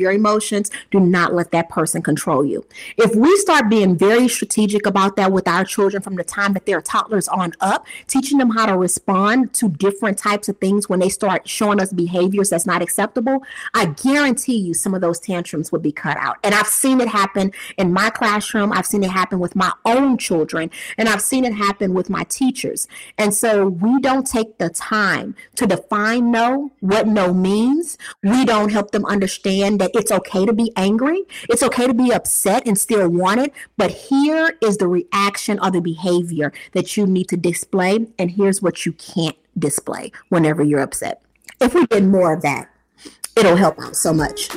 your 0.01 0.13
emotions. 0.13 0.71
Do 0.91 1.01
not 1.01 1.35
let 1.35 1.51
that 1.53 1.69
person 1.69 2.03
control 2.03 2.45
you. 2.45 2.65
If 2.97 3.15
we 3.15 3.37
start 3.37 3.69
being 3.69 3.97
very 3.97 4.29
strategic 4.29 4.87
about 4.87 5.17
that 5.17 5.33
with 5.33 5.49
our 5.49 5.65
children 5.65 6.03
from 6.03 6.17
the 6.17 6.25
time 6.25 6.53
that 6.55 6.67
they're 6.67 6.81
toddlers 6.81 7.29
on 7.29 7.53
up, 7.61 7.87
teaching 8.07 8.39
them 8.39 8.51
how 8.51 8.67
to 8.67 8.77
respond 8.77 9.53
to 9.55 9.69
different 9.69 10.19
types 10.19 10.49
of 10.49 10.59
things 10.59 10.89
when 10.89 11.01
they 11.01 11.09
start 11.09 11.49
showing 11.49 11.81
us 11.81 11.93
behaviors 11.93 12.51
that's 12.51 12.67
not 12.67 12.83
acceptable, 12.83 13.43
I 13.75 13.87
guarantee 13.87 14.57
you 14.57 14.75
some 14.75 14.95
of 14.95 15.01
those 15.01 15.21
tantrums 15.21 15.73
would 15.73 15.83
be 15.83 15.93
cut 15.93 16.17
out. 16.17 16.37
And 16.45 16.55
I've 16.55 16.67
seen 16.67 17.01
it 17.01 17.09
happen 17.09 17.53
in 17.77 17.93
my 17.93 18.11
classroom. 18.11 18.73
I've 18.73 18.87
seen 18.87 19.03
it 19.03 19.11
happen 19.11 19.39
with 19.39 19.57
my 19.57 19.73
own 19.85 20.19
children, 20.19 20.71
and 20.99 21.09
I've 21.09 21.23
seen 21.23 21.45
it 21.45 21.55
happen 21.55 21.95
with 21.95 22.11
my 22.11 22.25
teachers. 22.25 22.89
And 23.19 23.35
so 23.35 23.69
we 23.69 24.01
don't 24.01 24.27
take 24.27 24.59
the 24.59 24.71
time 24.71 25.35
to 25.57 25.67
define 25.67 26.31
no, 26.31 26.73
what 26.81 27.07
no 27.07 27.33
means. 27.33 27.99
We 28.23 28.45
don't 28.45 28.71
help 28.71 28.91
them 28.91 29.05
understand 29.05 29.81
that 29.81 29.86
that 29.93 30.01
it's 30.01 30.13
okay 30.13 30.45
to 30.47 30.53
be 30.53 30.73
angry, 30.77 31.23
it's 31.49 31.63
okay 31.63 31.87
to 31.87 31.95
be 31.95 32.13
upset 32.13 32.67
and 32.67 32.79
still 32.79 33.09
want 33.09 33.41
it. 33.41 33.53
But 33.77 33.91
here 33.91 34.57
is 34.61 34.79
the 34.79 34.89
reaction 34.89 35.59
or 35.61 35.71
the 35.71 35.81
behavior 35.81 36.53
that 36.73 36.97
you 36.97 37.07
need 37.07 37.29
to 37.29 37.37
display. 37.37 38.07
And 38.19 38.31
here's 38.31 38.61
what 38.63 38.87
you 38.87 38.93
can't 38.93 39.37
display 39.59 40.13
whenever 40.29 40.63
you're 40.63 40.81
upset. 40.81 41.23
If 41.61 41.75
we 41.75 41.87
did 41.87 42.05
more 42.05 42.33
of 42.33 42.43
that, 42.43 42.71
it'll 43.37 43.57
help 43.57 43.79
out 43.81 43.97
so 43.97 44.13
much. 44.13 44.55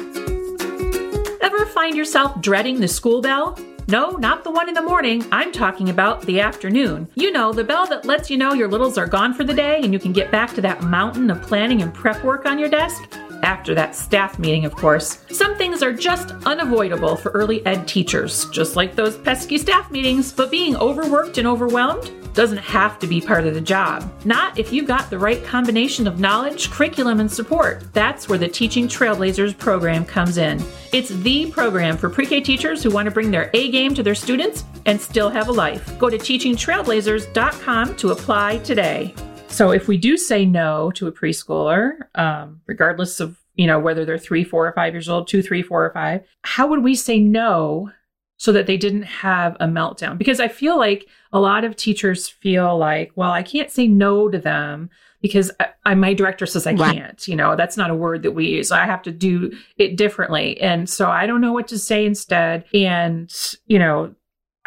Ever 1.41 1.65
find 1.67 1.95
yourself 1.95 2.41
dreading 2.41 2.79
the 2.79 2.87
school 2.87 3.21
bell? 3.21 3.57
No, 3.87 4.11
not 4.11 4.43
the 4.43 4.51
one 4.51 4.67
in 4.67 4.75
the 4.75 4.81
morning. 4.83 5.25
I'm 5.31 5.51
talking 5.51 5.89
about 5.89 6.21
the 6.21 6.41
afternoon. 6.41 7.07
You 7.15 7.31
know, 7.31 7.51
the 7.51 7.63
bell 7.63 7.87
that 7.87 8.05
lets 8.05 8.29
you 8.29 8.37
know 8.37 8.53
your 8.53 8.67
littles 8.67 8.99
are 8.99 9.07
gone 9.07 9.33
for 9.33 9.43
the 9.43 9.53
day 9.53 9.79
and 9.81 9.91
you 9.91 9.99
can 9.99 10.13
get 10.13 10.31
back 10.31 10.53
to 10.55 10.61
that 10.61 10.83
mountain 10.83 11.31
of 11.31 11.41
planning 11.41 11.81
and 11.81 11.91
prep 11.91 12.23
work 12.23 12.45
on 12.45 12.59
your 12.59 12.69
desk 12.69 13.09
after 13.43 13.75
that 13.75 13.95
staff 13.95 14.39
meeting, 14.39 14.65
of 14.65 14.75
course. 14.75 15.19
Some 15.31 15.55
things 15.55 15.81
are 15.83 15.93
just 15.93 16.31
unavoidable 16.45 17.15
for 17.15 17.29
early 17.31 17.65
ed 17.65 17.87
teachers, 17.87 18.45
just 18.49 18.75
like 18.75 18.95
those 18.95 19.17
pesky 19.17 19.57
staff 19.57 19.91
meetings, 19.91 20.31
but 20.31 20.51
being 20.51 20.75
overworked 20.75 21.37
and 21.37 21.47
overwhelmed 21.47 22.11
doesn't 22.33 22.57
have 22.57 22.99
to 22.99 23.07
be 23.07 23.19
part 23.19 23.45
of 23.45 23.53
the 23.53 23.61
job. 23.61 24.09
Not 24.25 24.57
if 24.57 24.71
you've 24.71 24.87
got 24.87 25.09
the 25.09 25.19
right 25.19 25.43
combination 25.43 26.07
of 26.07 26.19
knowledge, 26.19 26.71
curriculum, 26.71 27.19
and 27.19 27.31
support. 27.31 27.83
That's 27.93 28.29
where 28.29 28.37
the 28.37 28.47
Teaching 28.47 28.87
Trailblazers 28.87 29.57
program 29.57 30.05
comes 30.05 30.37
in. 30.37 30.63
It's 30.93 31.09
the 31.09 31.51
program 31.51 31.97
for 31.97 32.09
pre 32.09 32.25
K 32.25 32.41
teachers 32.41 32.81
who 32.83 32.91
want 32.91 33.05
to 33.07 33.11
bring 33.11 33.31
their 33.31 33.49
A 33.53 33.71
game 33.71 33.93
to 33.95 34.03
their 34.03 34.15
students 34.15 34.63
and 34.85 34.99
still 34.99 35.29
have 35.29 35.49
a 35.49 35.51
life. 35.51 35.97
Go 35.99 36.09
to 36.09 36.17
teachingtrailblazers.com 36.17 37.95
to 37.97 38.11
apply 38.11 38.57
today. 38.59 39.13
So 39.49 39.71
if 39.71 39.87
we 39.87 39.97
do 39.97 40.15
say 40.15 40.45
no 40.45 40.91
to 40.91 41.07
a 41.07 41.11
preschooler, 41.11 41.97
um, 42.15 42.61
regardless 42.67 43.19
of 43.19 43.37
you 43.55 43.67
know 43.67 43.79
whether 43.79 44.05
they're 44.05 44.17
three, 44.17 44.43
four, 44.43 44.67
or 44.67 44.71
five 44.73 44.93
years 44.93 45.09
old, 45.09 45.27
two, 45.27 45.41
three, 45.41 45.61
four, 45.61 45.85
or 45.85 45.91
five, 45.91 46.23
how 46.43 46.67
would 46.67 46.83
we 46.83 46.95
say 46.95 47.19
no 47.19 47.91
so 48.37 48.53
that 48.53 48.67
they 48.67 48.77
didn't 48.77 49.03
have 49.03 49.57
a 49.59 49.65
meltdown? 49.65 50.17
Because 50.17 50.39
I 50.39 50.47
feel 50.47 50.77
like 50.77 51.07
a 51.33 51.39
lot 51.39 51.65
of 51.65 51.75
teachers 51.75 52.29
feel 52.29 52.77
like, 52.77 53.11
well, 53.15 53.31
I 53.31 53.43
can't 53.43 53.69
say 53.69 53.87
no 53.87 54.29
to 54.29 54.39
them 54.39 54.89
because 55.21 55.51
I, 55.59 55.67
I, 55.85 55.95
my 55.95 56.13
director 56.13 56.45
says 56.45 56.65
I 56.65 56.73
right. 56.73 56.95
can't. 56.95 57.27
You 57.27 57.35
know, 57.35 57.55
that's 57.55 57.75
not 57.75 57.89
a 57.89 57.95
word 57.95 58.23
that 58.23 58.31
we 58.31 58.47
use. 58.47 58.71
I 58.71 58.85
have 58.85 59.01
to 59.03 59.11
do 59.11 59.51
it 59.77 59.97
differently, 59.97 60.59
and 60.61 60.89
so 60.89 61.09
I 61.09 61.27
don't 61.27 61.41
know 61.41 61.53
what 61.53 61.67
to 61.69 61.79
say 61.79 62.05
instead. 62.05 62.63
And 62.73 63.33
you 63.67 63.79
know, 63.79 64.15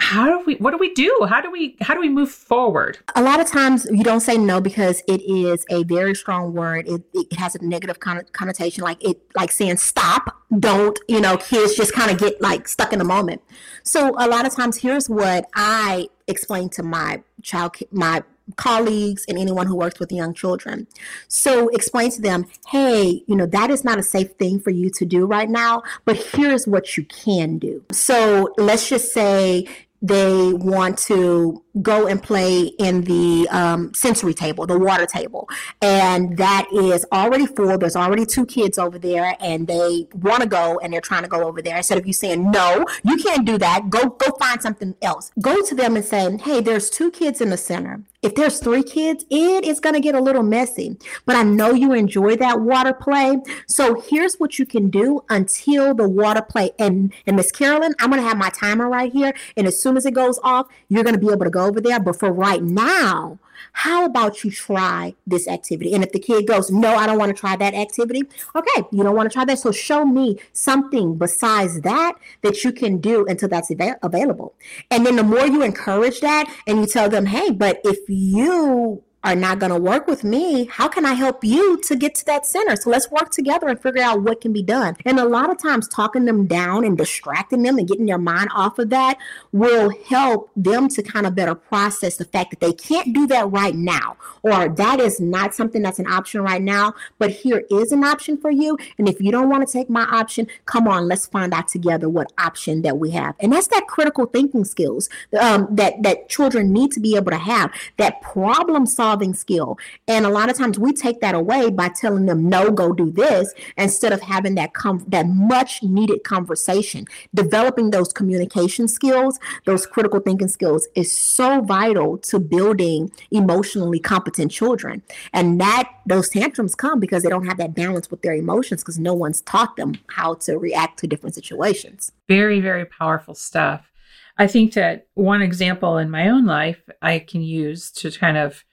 how 0.02 0.26
do 0.26 0.44
we 0.44 0.56
what 0.56 0.73
do 0.73 0.78
we 0.78 0.92
do 0.94 1.26
how 1.28 1.40
do 1.40 1.49
we 1.49 1.76
how 1.80 1.94
do 1.94 2.00
we 2.00 2.09
move 2.09 2.28
forward 2.28 2.99
a 3.14 3.23
lot 3.23 3.38
of 3.38 3.47
times 3.47 3.87
you 3.90 4.02
don't 4.02 4.21
say 4.21 4.37
no 4.37 4.61
because 4.61 5.00
it 5.06 5.23
is 5.23 5.64
a 5.71 5.85
very 5.85 6.12
strong 6.12 6.52
word 6.52 6.88
it, 6.88 7.02
it 7.14 7.32
has 7.35 7.54
a 7.54 7.64
negative 7.64 8.00
connotation 8.00 8.82
like 8.82 9.02
it 9.02 9.23
like 9.37 9.52
saying 9.52 9.76
stop 9.76 10.37
don't 10.59 10.99
you 11.09 11.21
know 11.21 11.37
kids 11.37 11.76
just 11.76 11.92
kind 11.92 12.11
of 12.11 12.18
get 12.18 12.40
like 12.42 12.66
stuck 12.66 12.92
in 12.92 12.99
the 12.99 13.04
moment 13.04 13.40
so 13.85 14.11
a 14.18 14.26
lot 14.26 14.44
of 14.44 14.52
times 14.52 14.76
here's 14.76 15.09
what 15.09 15.47
i 15.54 16.09
explain 16.26 16.68
to 16.68 16.82
my 16.82 17.23
child 17.40 17.76
my 17.92 18.25
colleagues 18.56 19.25
and 19.28 19.38
anyone 19.38 19.66
who 19.66 19.76
works 19.76 20.00
with 20.00 20.11
young 20.11 20.35
children. 20.35 20.87
So 21.28 21.68
explain 21.68 22.11
to 22.11 22.21
them, 22.21 22.47
hey, 22.68 23.23
you 23.26 23.37
know, 23.37 23.47
that 23.47 23.71
is 23.71 23.85
not 23.85 23.99
a 23.99 24.02
safe 24.02 24.32
thing 24.32 24.59
for 24.59 24.71
you 24.71 24.90
to 24.90 25.04
do 25.04 25.26
right 25.26 25.49
now, 25.49 25.82
but 26.04 26.16
here's 26.16 26.66
what 26.66 26.97
you 26.97 27.04
can 27.04 27.59
do. 27.59 27.85
So 27.92 28.52
let's 28.59 28.88
just 28.88 29.12
say 29.12 29.68
they 30.02 30.52
want 30.52 30.99
to 30.99 31.62
go 31.80 32.09
and 32.09 32.23
play 32.23 32.64
in 32.78 33.02
the 33.02 33.49
um, 33.50 33.94
sensory 33.94 34.35
table, 34.35 34.66
the 34.66 34.78
water 34.78 35.06
table, 35.06 35.49
and 35.80 36.37
that 36.37 36.66
is 36.73 37.06
already 37.12 37.47
full. 37.47 37.78
There's 37.78 37.97
already 37.97 38.26
two 38.26 38.44
kids 38.44 38.78
over 38.78 38.99
there, 38.99 39.37
and 39.40 39.66
they 39.66 40.09
want 40.14 40.42
to 40.42 40.49
go, 40.49 40.80
and 40.80 40.92
they're 40.92 41.00
trying 41.00 41.23
to 41.23 41.28
go 41.28 41.44
over 41.44 41.62
there. 41.62 41.76
Instead 41.76 41.99
of 41.99 42.06
you 42.06 42.12
saying 42.12 42.50
no, 42.50 42.85
you 43.04 43.16
can't 43.16 43.47
do 43.47 43.56
that. 43.59 43.88
Go 43.90 44.11
go 44.11 44.32
find 44.38 44.61
something 44.61 44.94
else. 45.00 45.30
Go 45.40 45.62
to 45.62 45.75
them 45.75 45.97
and 45.97 46.04
say, 46.04 46.37
hey, 46.38 46.61
there's 46.61 46.90
two 46.90 47.11
kids 47.11 47.40
in 47.40 47.50
the 47.50 47.56
center. 47.56 48.02
If 48.22 48.36
there's 48.36 48.60
three 48.60 48.84
kids, 48.84 49.24
it 49.30 49.64
is 49.64 49.80
going 49.80 49.94
to 49.94 50.00
get 50.00 50.14
a 50.14 50.20
little 50.20 50.44
messy. 50.44 50.96
But 51.26 51.34
I 51.34 51.42
know 51.42 51.72
you 51.72 51.92
enjoy 51.92 52.36
that 52.36 52.60
water 52.60 52.92
play. 52.92 53.38
So 53.66 54.00
here's 54.00 54.36
what 54.36 54.60
you 54.60 54.66
can 54.66 54.90
do 54.90 55.24
until 55.28 55.92
the 55.92 56.08
water 56.08 56.42
play. 56.42 56.70
And, 56.78 57.12
and 57.26 57.34
Miss 57.34 57.50
Carolyn, 57.50 57.94
I'm 57.98 58.10
going 58.10 58.22
to 58.22 58.28
have 58.28 58.38
my 58.38 58.50
timer 58.50 58.88
right 58.88 59.12
here. 59.12 59.34
And 59.56 59.66
as 59.66 59.80
soon 59.82 59.96
as 59.96 60.06
it 60.06 60.14
goes 60.14 60.38
off, 60.44 60.68
you're 60.88 61.02
going 61.02 61.16
to 61.16 61.20
be 61.20 61.32
able 61.32 61.44
to 61.44 61.50
go 61.50 61.66
over 61.66 61.80
there. 61.80 61.98
But 61.98 62.16
for 62.16 62.32
right 62.32 62.62
now, 62.62 63.40
how 63.72 64.04
about 64.04 64.44
you 64.44 64.50
try 64.50 65.14
this 65.26 65.48
activity? 65.48 65.94
And 65.94 66.04
if 66.04 66.12
the 66.12 66.18
kid 66.18 66.46
goes, 66.46 66.70
No, 66.70 66.94
I 66.94 67.06
don't 67.06 67.18
want 67.18 67.34
to 67.34 67.38
try 67.40 67.56
that 67.56 67.74
activity, 67.74 68.22
okay, 68.54 68.86
you 68.92 69.02
don't 69.02 69.16
want 69.16 69.30
to 69.30 69.32
try 69.32 69.44
that. 69.44 69.58
So 69.58 69.72
show 69.72 70.04
me 70.04 70.38
something 70.52 71.16
besides 71.16 71.80
that 71.80 72.14
that 72.42 72.64
you 72.64 72.72
can 72.72 72.98
do 72.98 73.26
until 73.26 73.48
that's 73.48 73.70
av- 73.70 73.96
available. 74.02 74.54
And 74.90 75.06
then 75.06 75.16
the 75.16 75.22
more 75.22 75.46
you 75.46 75.62
encourage 75.62 76.20
that 76.20 76.52
and 76.66 76.80
you 76.80 76.86
tell 76.86 77.08
them, 77.08 77.26
Hey, 77.26 77.50
but 77.50 77.80
if 77.84 77.98
you 78.08 79.02
are 79.24 79.36
not 79.36 79.58
going 79.60 79.70
to 79.70 79.78
work 79.78 80.06
with 80.06 80.24
me, 80.24 80.64
how 80.66 80.88
can 80.88 81.06
I 81.06 81.14
help 81.14 81.44
you 81.44 81.80
to 81.82 81.94
get 81.94 82.14
to 82.16 82.24
that 82.26 82.44
center? 82.44 82.74
So 82.76 82.90
let's 82.90 83.10
work 83.10 83.30
together 83.30 83.68
and 83.68 83.80
figure 83.80 84.02
out 84.02 84.22
what 84.22 84.40
can 84.40 84.52
be 84.52 84.62
done. 84.62 84.96
And 85.04 85.20
a 85.20 85.24
lot 85.24 85.50
of 85.50 85.58
times, 85.58 85.86
talking 85.86 86.24
them 86.24 86.46
down 86.46 86.84
and 86.84 86.98
distracting 86.98 87.62
them 87.62 87.78
and 87.78 87.86
getting 87.86 88.06
their 88.06 88.18
mind 88.18 88.48
off 88.54 88.78
of 88.78 88.90
that 88.90 89.18
will 89.52 89.92
help 90.08 90.50
them 90.56 90.88
to 90.88 91.02
kind 91.02 91.26
of 91.26 91.34
better 91.34 91.54
process 91.54 92.16
the 92.16 92.24
fact 92.24 92.50
that 92.50 92.60
they 92.60 92.72
can't 92.72 93.12
do 93.12 93.26
that 93.28 93.50
right 93.50 93.74
now, 93.74 94.16
or 94.42 94.68
that 94.68 94.98
is 94.98 95.20
not 95.20 95.54
something 95.54 95.82
that's 95.82 95.98
an 96.00 96.06
option 96.06 96.40
right 96.40 96.62
now, 96.62 96.94
but 97.18 97.30
here 97.30 97.64
is 97.70 97.92
an 97.92 98.02
option 98.02 98.36
for 98.36 98.50
you. 98.50 98.76
And 98.98 99.08
if 99.08 99.20
you 99.20 99.30
don't 99.30 99.48
want 99.48 99.66
to 99.66 99.72
take 99.72 99.88
my 99.88 100.02
option, 100.02 100.48
come 100.66 100.88
on, 100.88 101.06
let's 101.06 101.26
find 101.26 101.54
out 101.54 101.68
together 101.68 102.08
what 102.08 102.32
option 102.38 102.82
that 102.82 102.98
we 102.98 103.10
have. 103.10 103.36
And 103.38 103.52
that's 103.52 103.68
that 103.68 103.86
critical 103.86 104.26
thinking 104.26 104.64
skills 104.64 105.08
um, 105.40 105.68
that, 105.70 106.02
that 106.02 106.28
children 106.28 106.72
need 106.72 106.90
to 106.92 107.00
be 107.00 107.14
able 107.14 107.30
to 107.30 107.38
have, 107.38 107.72
that 107.98 108.20
problem 108.20 108.86
solving 108.86 109.12
solving 109.12 109.35
skill. 109.35 109.78
And 110.09 110.25
a 110.25 110.31
lot 110.31 110.49
of 110.49 110.57
times 110.57 110.78
we 110.78 110.92
take 110.92 111.21
that 111.21 111.35
away 111.35 111.71
by 111.71 111.88
telling 111.88 112.26
them, 112.26 112.49
no, 112.49 112.71
go 112.71 112.92
do 112.92 113.11
this, 113.11 113.52
instead 113.76 114.12
of 114.12 114.23
having 114.23 114.54
that 114.54 114.73
com- 114.73 115.04
that 115.09 115.26
much 115.26 115.83
needed 115.83 116.25
conversation. 116.25 117.04
Developing 117.35 117.90
those 117.90 118.12
communication 118.12 118.88
skills, 118.88 119.38
those 119.66 119.87
critical 119.87 120.21
thinking 120.21 120.49
skills 120.49 120.88
is 120.95 121.12
so 121.16 121.61
vital 121.61 122.16
to 122.19 122.38
building 122.38 123.12
emotionally 123.31 124.00
competent 124.00 124.50
children. 124.50 125.02
And 125.35 125.61
that 125.61 125.90
those 126.07 126.31
tantrums 126.31 126.75
come 126.75 126.99
because 126.99 127.23
they 127.23 127.28
don't 127.28 127.47
have 127.47 127.59
that 127.59 127.75
balance 127.75 128.11
with 128.11 128.23
their 128.23 128.35
emotions 128.35 128.83
because 128.83 128.99
no 128.99 129.12
one's 129.12 129.42
taught 129.42 129.76
them 129.76 129.95
how 130.09 130.35
to 130.47 130.57
react 130.57 130.99
to 131.00 131.07
different 131.07 131.35
situations. 131.35 132.12
Very, 132.28 132.61
very 132.61 132.87
powerful 132.87 133.35
stuff. 133.35 133.90
I 134.38 134.47
think 134.47 134.73
that 134.73 135.07
one 135.14 135.42
example 135.42 135.99
in 135.99 136.11
my 136.11 136.31
own 136.31 136.47
life 136.47 136.81
I 137.02 137.19
can 137.19 137.42
use 137.42 137.90
to 137.92 138.11
kind 138.11 138.38
of 138.38 138.64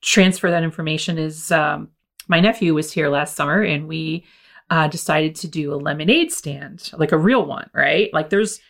transfer 0.00 0.50
that 0.50 0.62
information 0.62 1.18
is 1.18 1.52
um, 1.52 1.88
my 2.28 2.40
nephew 2.40 2.74
was 2.74 2.92
here 2.92 3.08
last 3.08 3.36
summer 3.36 3.62
and 3.62 3.88
we 3.88 4.24
uh, 4.70 4.86
decided 4.88 5.34
to 5.34 5.48
do 5.48 5.74
a 5.74 5.76
lemonade 5.76 6.32
stand, 6.32 6.90
like 6.96 7.12
a 7.12 7.18
real 7.18 7.44
one, 7.44 7.68
right? 7.74 8.12
Like 8.14 8.30
there's, 8.30 8.60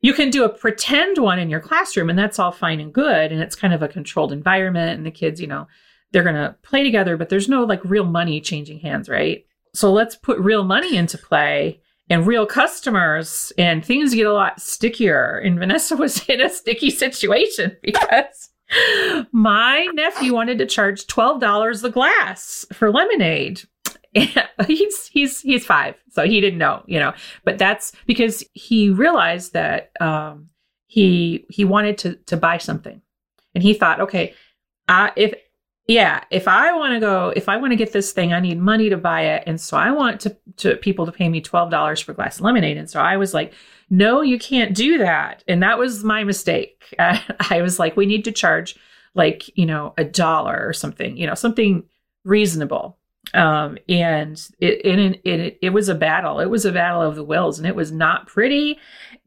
you 0.00 0.14
can 0.14 0.30
do 0.30 0.44
a 0.44 0.48
pretend 0.48 1.18
one 1.18 1.38
in 1.38 1.50
your 1.50 1.60
classroom 1.60 2.10
and 2.10 2.18
that's 2.18 2.38
all 2.38 2.52
fine 2.52 2.80
and 2.80 2.92
good. 2.92 3.30
And 3.30 3.40
it's 3.40 3.54
kind 3.54 3.74
of 3.74 3.82
a 3.82 3.88
controlled 3.88 4.32
environment 4.32 4.96
and 4.96 5.06
the 5.06 5.10
kids, 5.10 5.40
you 5.40 5.46
know, 5.46 5.68
they're 6.10 6.22
going 6.22 6.34
to 6.34 6.56
play 6.62 6.82
together, 6.82 7.16
but 7.16 7.28
there's 7.28 7.48
no 7.48 7.64
like 7.64 7.84
real 7.84 8.04
money 8.04 8.40
changing 8.40 8.80
hands, 8.80 9.08
right? 9.08 9.44
So 9.74 9.92
let's 9.92 10.16
put 10.16 10.38
real 10.38 10.64
money 10.64 10.96
into 10.96 11.16
play 11.16 11.80
and 12.10 12.26
real 12.26 12.46
customers 12.46 13.52
and 13.56 13.84
things 13.84 14.14
get 14.14 14.26
a 14.26 14.32
lot 14.32 14.60
stickier. 14.60 15.38
And 15.38 15.58
Vanessa 15.58 15.96
was 15.98 16.28
in 16.28 16.40
a 16.40 16.48
sticky 16.48 16.90
situation 16.90 17.76
because 17.82 18.50
my 19.32 19.88
nephew 19.94 20.32
wanted 20.32 20.58
to 20.58 20.66
charge 20.66 21.06
$12 21.06 21.84
a 21.84 21.90
glass 21.90 22.66
for 22.72 22.90
lemonade. 22.90 23.62
he's 24.66 25.06
he's 25.06 25.40
he's 25.40 25.64
five, 25.64 25.94
so 26.10 26.26
he 26.26 26.38
didn't 26.40 26.58
know, 26.58 26.82
you 26.86 26.98
know. 26.98 27.14
But 27.44 27.56
that's 27.56 27.92
because 28.06 28.44
he 28.52 28.90
realized 28.90 29.54
that 29.54 29.90
um, 30.02 30.50
he 30.86 31.46
he 31.48 31.64
wanted 31.64 31.96
to 31.98 32.16
to 32.26 32.36
buy 32.36 32.58
something, 32.58 33.00
and 33.54 33.64
he 33.64 33.72
thought, 33.72 34.02
okay, 34.02 34.34
I, 34.86 35.12
if 35.16 35.34
yeah, 35.88 36.22
if 36.30 36.46
I 36.46 36.72
want 36.72 36.94
to 36.94 37.00
go, 37.00 37.32
if 37.34 37.48
I 37.48 37.56
want 37.56 37.72
to 37.72 37.76
get 37.76 37.92
this 37.92 38.12
thing, 38.12 38.32
I 38.32 38.40
need 38.40 38.58
money 38.58 38.88
to 38.90 38.96
buy 38.96 39.22
it, 39.22 39.44
and 39.46 39.60
so 39.60 39.76
I 39.76 39.90
want 39.90 40.20
to 40.22 40.36
to 40.58 40.76
people 40.76 41.06
to 41.06 41.12
pay 41.12 41.28
me 41.28 41.40
twelve 41.40 41.70
dollars 41.70 42.00
for 42.00 42.12
glass 42.12 42.40
lemonade, 42.40 42.76
and 42.76 42.88
so 42.88 43.00
I 43.00 43.16
was 43.16 43.34
like, 43.34 43.52
no, 43.90 44.22
you 44.22 44.38
can't 44.38 44.74
do 44.74 44.98
that, 44.98 45.44
and 45.48 45.62
that 45.62 45.78
was 45.78 46.04
my 46.04 46.24
mistake. 46.24 46.94
Uh, 46.98 47.18
I 47.50 47.62
was 47.62 47.78
like, 47.78 47.96
we 47.96 48.06
need 48.06 48.24
to 48.24 48.32
charge 48.32 48.76
like 49.14 49.56
you 49.56 49.66
know 49.66 49.92
a 49.98 50.04
dollar 50.04 50.62
or 50.66 50.72
something, 50.72 51.16
you 51.16 51.26
know, 51.26 51.34
something 51.34 51.84
reasonable 52.24 52.98
um, 53.34 53.78
and 53.88 54.38
it, 54.58 54.84
it, 54.84 55.20
it 55.24 55.58
it 55.62 55.70
was 55.70 55.88
a 55.88 55.94
battle. 55.94 56.40
It 56.40 56.50
was 56.50 56.64
a 56.64 56.72
battle 56.72 57.02
of 57.02 57.14
the 57.14 57.24
wills, 57.24 57.58
and 57.58 57.66
it 57.66 57.76
was 57.76 57.92
not 57.92 58.26
pretty. 58.26 58.78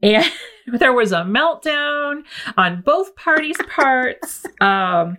And 0.02 0.30
there 0.66 0.92
was 0.92 1.12
a 1.12 1.22
meltdown 1.22 2.22
on 2.56 2.82
both 2.82 3.16
parties' 3.16 3.56
parts. 3.68 4.44
Um, 4.60 5.16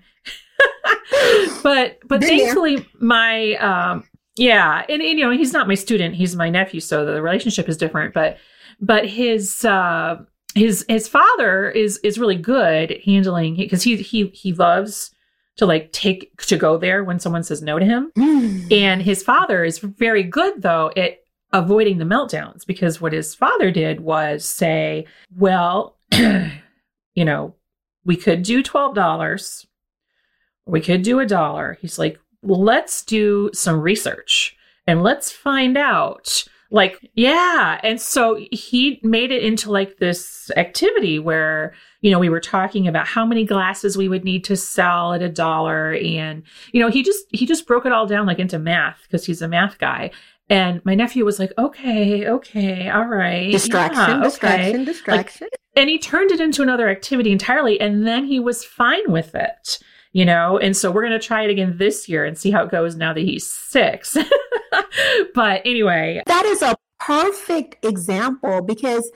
but 1.64 2.00
but 2.08 2.22
Been 2.22 2.30
thankfully, 2.30 2.78
there. 2.78 2.86
my 3.00 3.54
um, 3.56 4.04
yeah, 4.36 4.86
and, 4.90 5.02
and 5.02 5.20
you 5.20 5.26
know 5.26 5.32
he's 5.32 5.54
not 5.54 5.68
my 5.68 5.76
student; 5.76 6.16
he's 6.16 6.36
my 6.36 6.50
nephew, 6.50 6.80
so 6.80 7.06
the 7.06 7.22
relationship 7.22 7.68
is 7.68 7.78
different. 7.78 8.14
But 8.14 8.38
but 8.80 9.08
his 9.08 9.66
uh, 9.66 10.18
his 10.56 10.86
his 10.88 11.08
father 11.08 11.70
is 11.70 11.98
is 12.00 12.18
really 12.18 12.36
good 12.36 12.92
at 12.92 13.04
handling 13.04 13.56
because 13.56 13.84
he 13.84 13.98
he 13.98 14.28
he 14.28 14.54
loves 14.54 15.12
to 15.58 15.66
like 15.66 15.92
take 15.92 16.40
to 16.44 16.58
go 16.58 16.78
there 16.78 17.04
when 17.04 17.20
someone 17.20 17.44
says 17.44 17.62
no 17.62 17.80
to 17.80 17.86
him. 17.86 18.12
Mm. 18.18 18.72
And 18.72 19.02
his 19.02 19.24
father 19.24 19.64
is 19.64 19.80
very 19.80 20.24
good 20.24 20.62
though 20.62 20.92
at 20.96 21.20
avoiding 21.54 21.98
the 21.98 22.06
meltdowns 22.06 22.66
because 22.66 23.02
what 23.02 23.14
his 23.14 23.34
father 23.34 23.72
did 23.72 24.02
was 24.02 24.46
say, 24.46 25.06
well, 25.36 25.98
you 26.12 27.26
know, 27.26 27.56
we 28.06 28.16
could 28.16 28.44
do 28.44 28.62
$12 28.62 29.66
we 30.68 30.82
could 30.82 31.02
do 31.02 31.20
a 31.20 31.26
dollar. 31.26 31.78
He's 31.82 31.98
like, 31.98 32.20
let's 32.44 33.04
do 33.04 33.50
some 33.54 33.80
research 33.80 34.56
and 34.86 35.04
let's 35.04 35.32
find 35.32 35.78
out. 35.78 36.46
Like 36.70 37.10
yeah. 37.16 37.80
And 37.82 38.00
so 38.00 38.40
he 38.52 39.00
made 39.02 39.32
it 39.32 39.44
into 39.44 39.72
like 39.72 39.98
this 39.98 40.52
activity 40.58 41.18
where 41.18 41.74
you 42.02 42.12
know 42.12 42.20
we 42.20 42.28
were 42.28 42.42
talking 42.42 42.88
about 42.88 43.08
how 43.08 43.26
many 43.26 43.46
glasses 43.46 43.98
we 43.98 44.10
would 44.10 44.26
need 44.26 44.44
to 44.46 44.58
sell 44.58 45.14
at 45.14 45.22
a 45.22 45.30
dollar. 45.30 45.94
And 45.94 46.44
you 46.74 46.82
know 46.82 46.90
he 46.90 47.04
just 47.04 47.26
he 47.32 47.46
just 47.46 47.68
broke 47.68 47.86
it 47.86 47.94
all 47.94 48.06
down 48.06 48.26
like 48.26 48.40
into 48.40 48.60
math 48.60 49.04
because 49.04 49.26
he's 49.26 49.42
a 49.42 49.48
math 49.48 49.78
guy. 49.78 50.12
And 50.50 50.84
my 50.84 50.94
nephew 50.94 51.24
was 51.24 51.40
like 51.40 51.54
okay 51.58 52.28
okay 52.28 52.90
all 52.90 53.06
right 53.06 53.52
distraction 53.52 54.18
yeah, 54.18 54.24
distraction 54.24 54.76
okay. 54.76 54.86
distraction 54.86 55.48
like, 55.52 55.62
and 55.78 55.90
he 55.90 56.00
turned 56.00 56.32
it 56.32 56.42
into 56.42 56.62
another 56.62 56.90
activity 56.90 57.32
entirely. 57.32 57.80
And 57.80 58.06
then 58.06 58.26
he 58.26 58.42
was 58.42 58.66
fine 58.66 59.10
with 59.10 59.36
it 59.36 59.80
you 60.14 60.26
know? 60.26 60.58
And 60.58 60.76
so 60.76 60.92
we're 60.92 61.06
going 61.08 61.20
to 61.20 61.26
try 61.26 61.44
it 61.44 61.50
again 61.50 61.78
this 61.78 62.08
year 62.10 62.26
and 62.26 62.38
see 62.38 62.52
how 62.52 62.64
it 62.64 62.72
goes 62.72 62.96
now 62.96 63.14
that 63.14 63.22
he's 63.22 63.50
six. 63.50 64.18
But 65.34 65.62
anyway. 65.66 66.22
That 66.26 66.46
is 66.46 66.62
a 66.62 66.76
perfect 67.00 67.86
example 67.86 68.62
because 68.62 69.12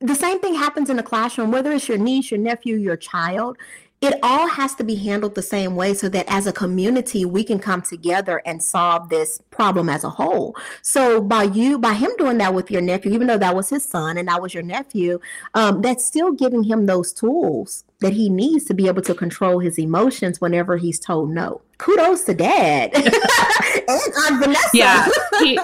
the 0.00 0.14
same 0.14 0.40
thing 0.40 0.54
happens 0.54 0.90
in 0.90 0.96
the 0.96 1.02
classroom 1.02 1.50
whether 1.50 1.72
it's 1.72 1.88
your 1.88 1.98
niece 1.98 2.30
your 2.30 2.38
nephew 2.38 2.76
your 2.76 2.96
child 2.96 3.56
it 4.00 4.18
all 4.22 4.48
has 4.48 4.74
to 4.76 4.84
be 4.84 4.94
handled 4.94 5.34
the 5.34 5.42
same 5.42 5.76
way 5.76 5.92
so 5.92 6.08
that 6.08 6.24
as 6.28 6.46
a 6.46 6.52
community 6.52 7.24
we 7.24 7.44
can 7.44 7.58
come 7.58 7.82
together 7.82 8.42
and 8.46 8.62
solve 8.62 9.08
this 9.08 9.40
problem 9.50 9.88
as 9.88 10.04
a 10.04 10.10
whole. 10.10 10.56
So 10.82 11.20
by 11.20 11.44
you 11.44 11.78
by 11.78 11.94
him 11.94 12.10
doing 12.18 12.38
that 12.38 12.54
with 12.54 12.70
your 12.70 12.80
nephew 12.80 13.12
even 13.12 13.26
though 13.26 13.38
that 13.38 13.54
was 13.54 13.68
his 13.68 13.84
son 13.84 14.16
and 14.16 14.28
that 14.28 14.40
was 14.40 14.54
your 14.54 14.62
nephew 14.62 15.20
um, 15.54 15.82
that's 15.82 16.04
still 16.04 16.32
giving 16.32 16.62
him 16.62 16.86
those 16.86 17.12
tools 17.12 17.84
that 18.00 18.14
he 18.14 18.30
needs 18.30 18.64
to 18.64 18.74
be 18.74 18.86
able 18.86 19.02
to 19.02 19.14
control 19.14 19.58
his 19.58 19.78
emotions 19.78 20.40
whenever 20.40 20.76
he's 20.76 20.98
told 20.98 21.30
no. 21.30 21.60
Kudos 21.78 22.24
to 22.24 22.34
dad. 22.34 22.92
And 23.88 24.14
aunt 24.14 24.44
vanessa. 24.44 24.68
Yeah 24.72 25.08
he, 25.40 25.58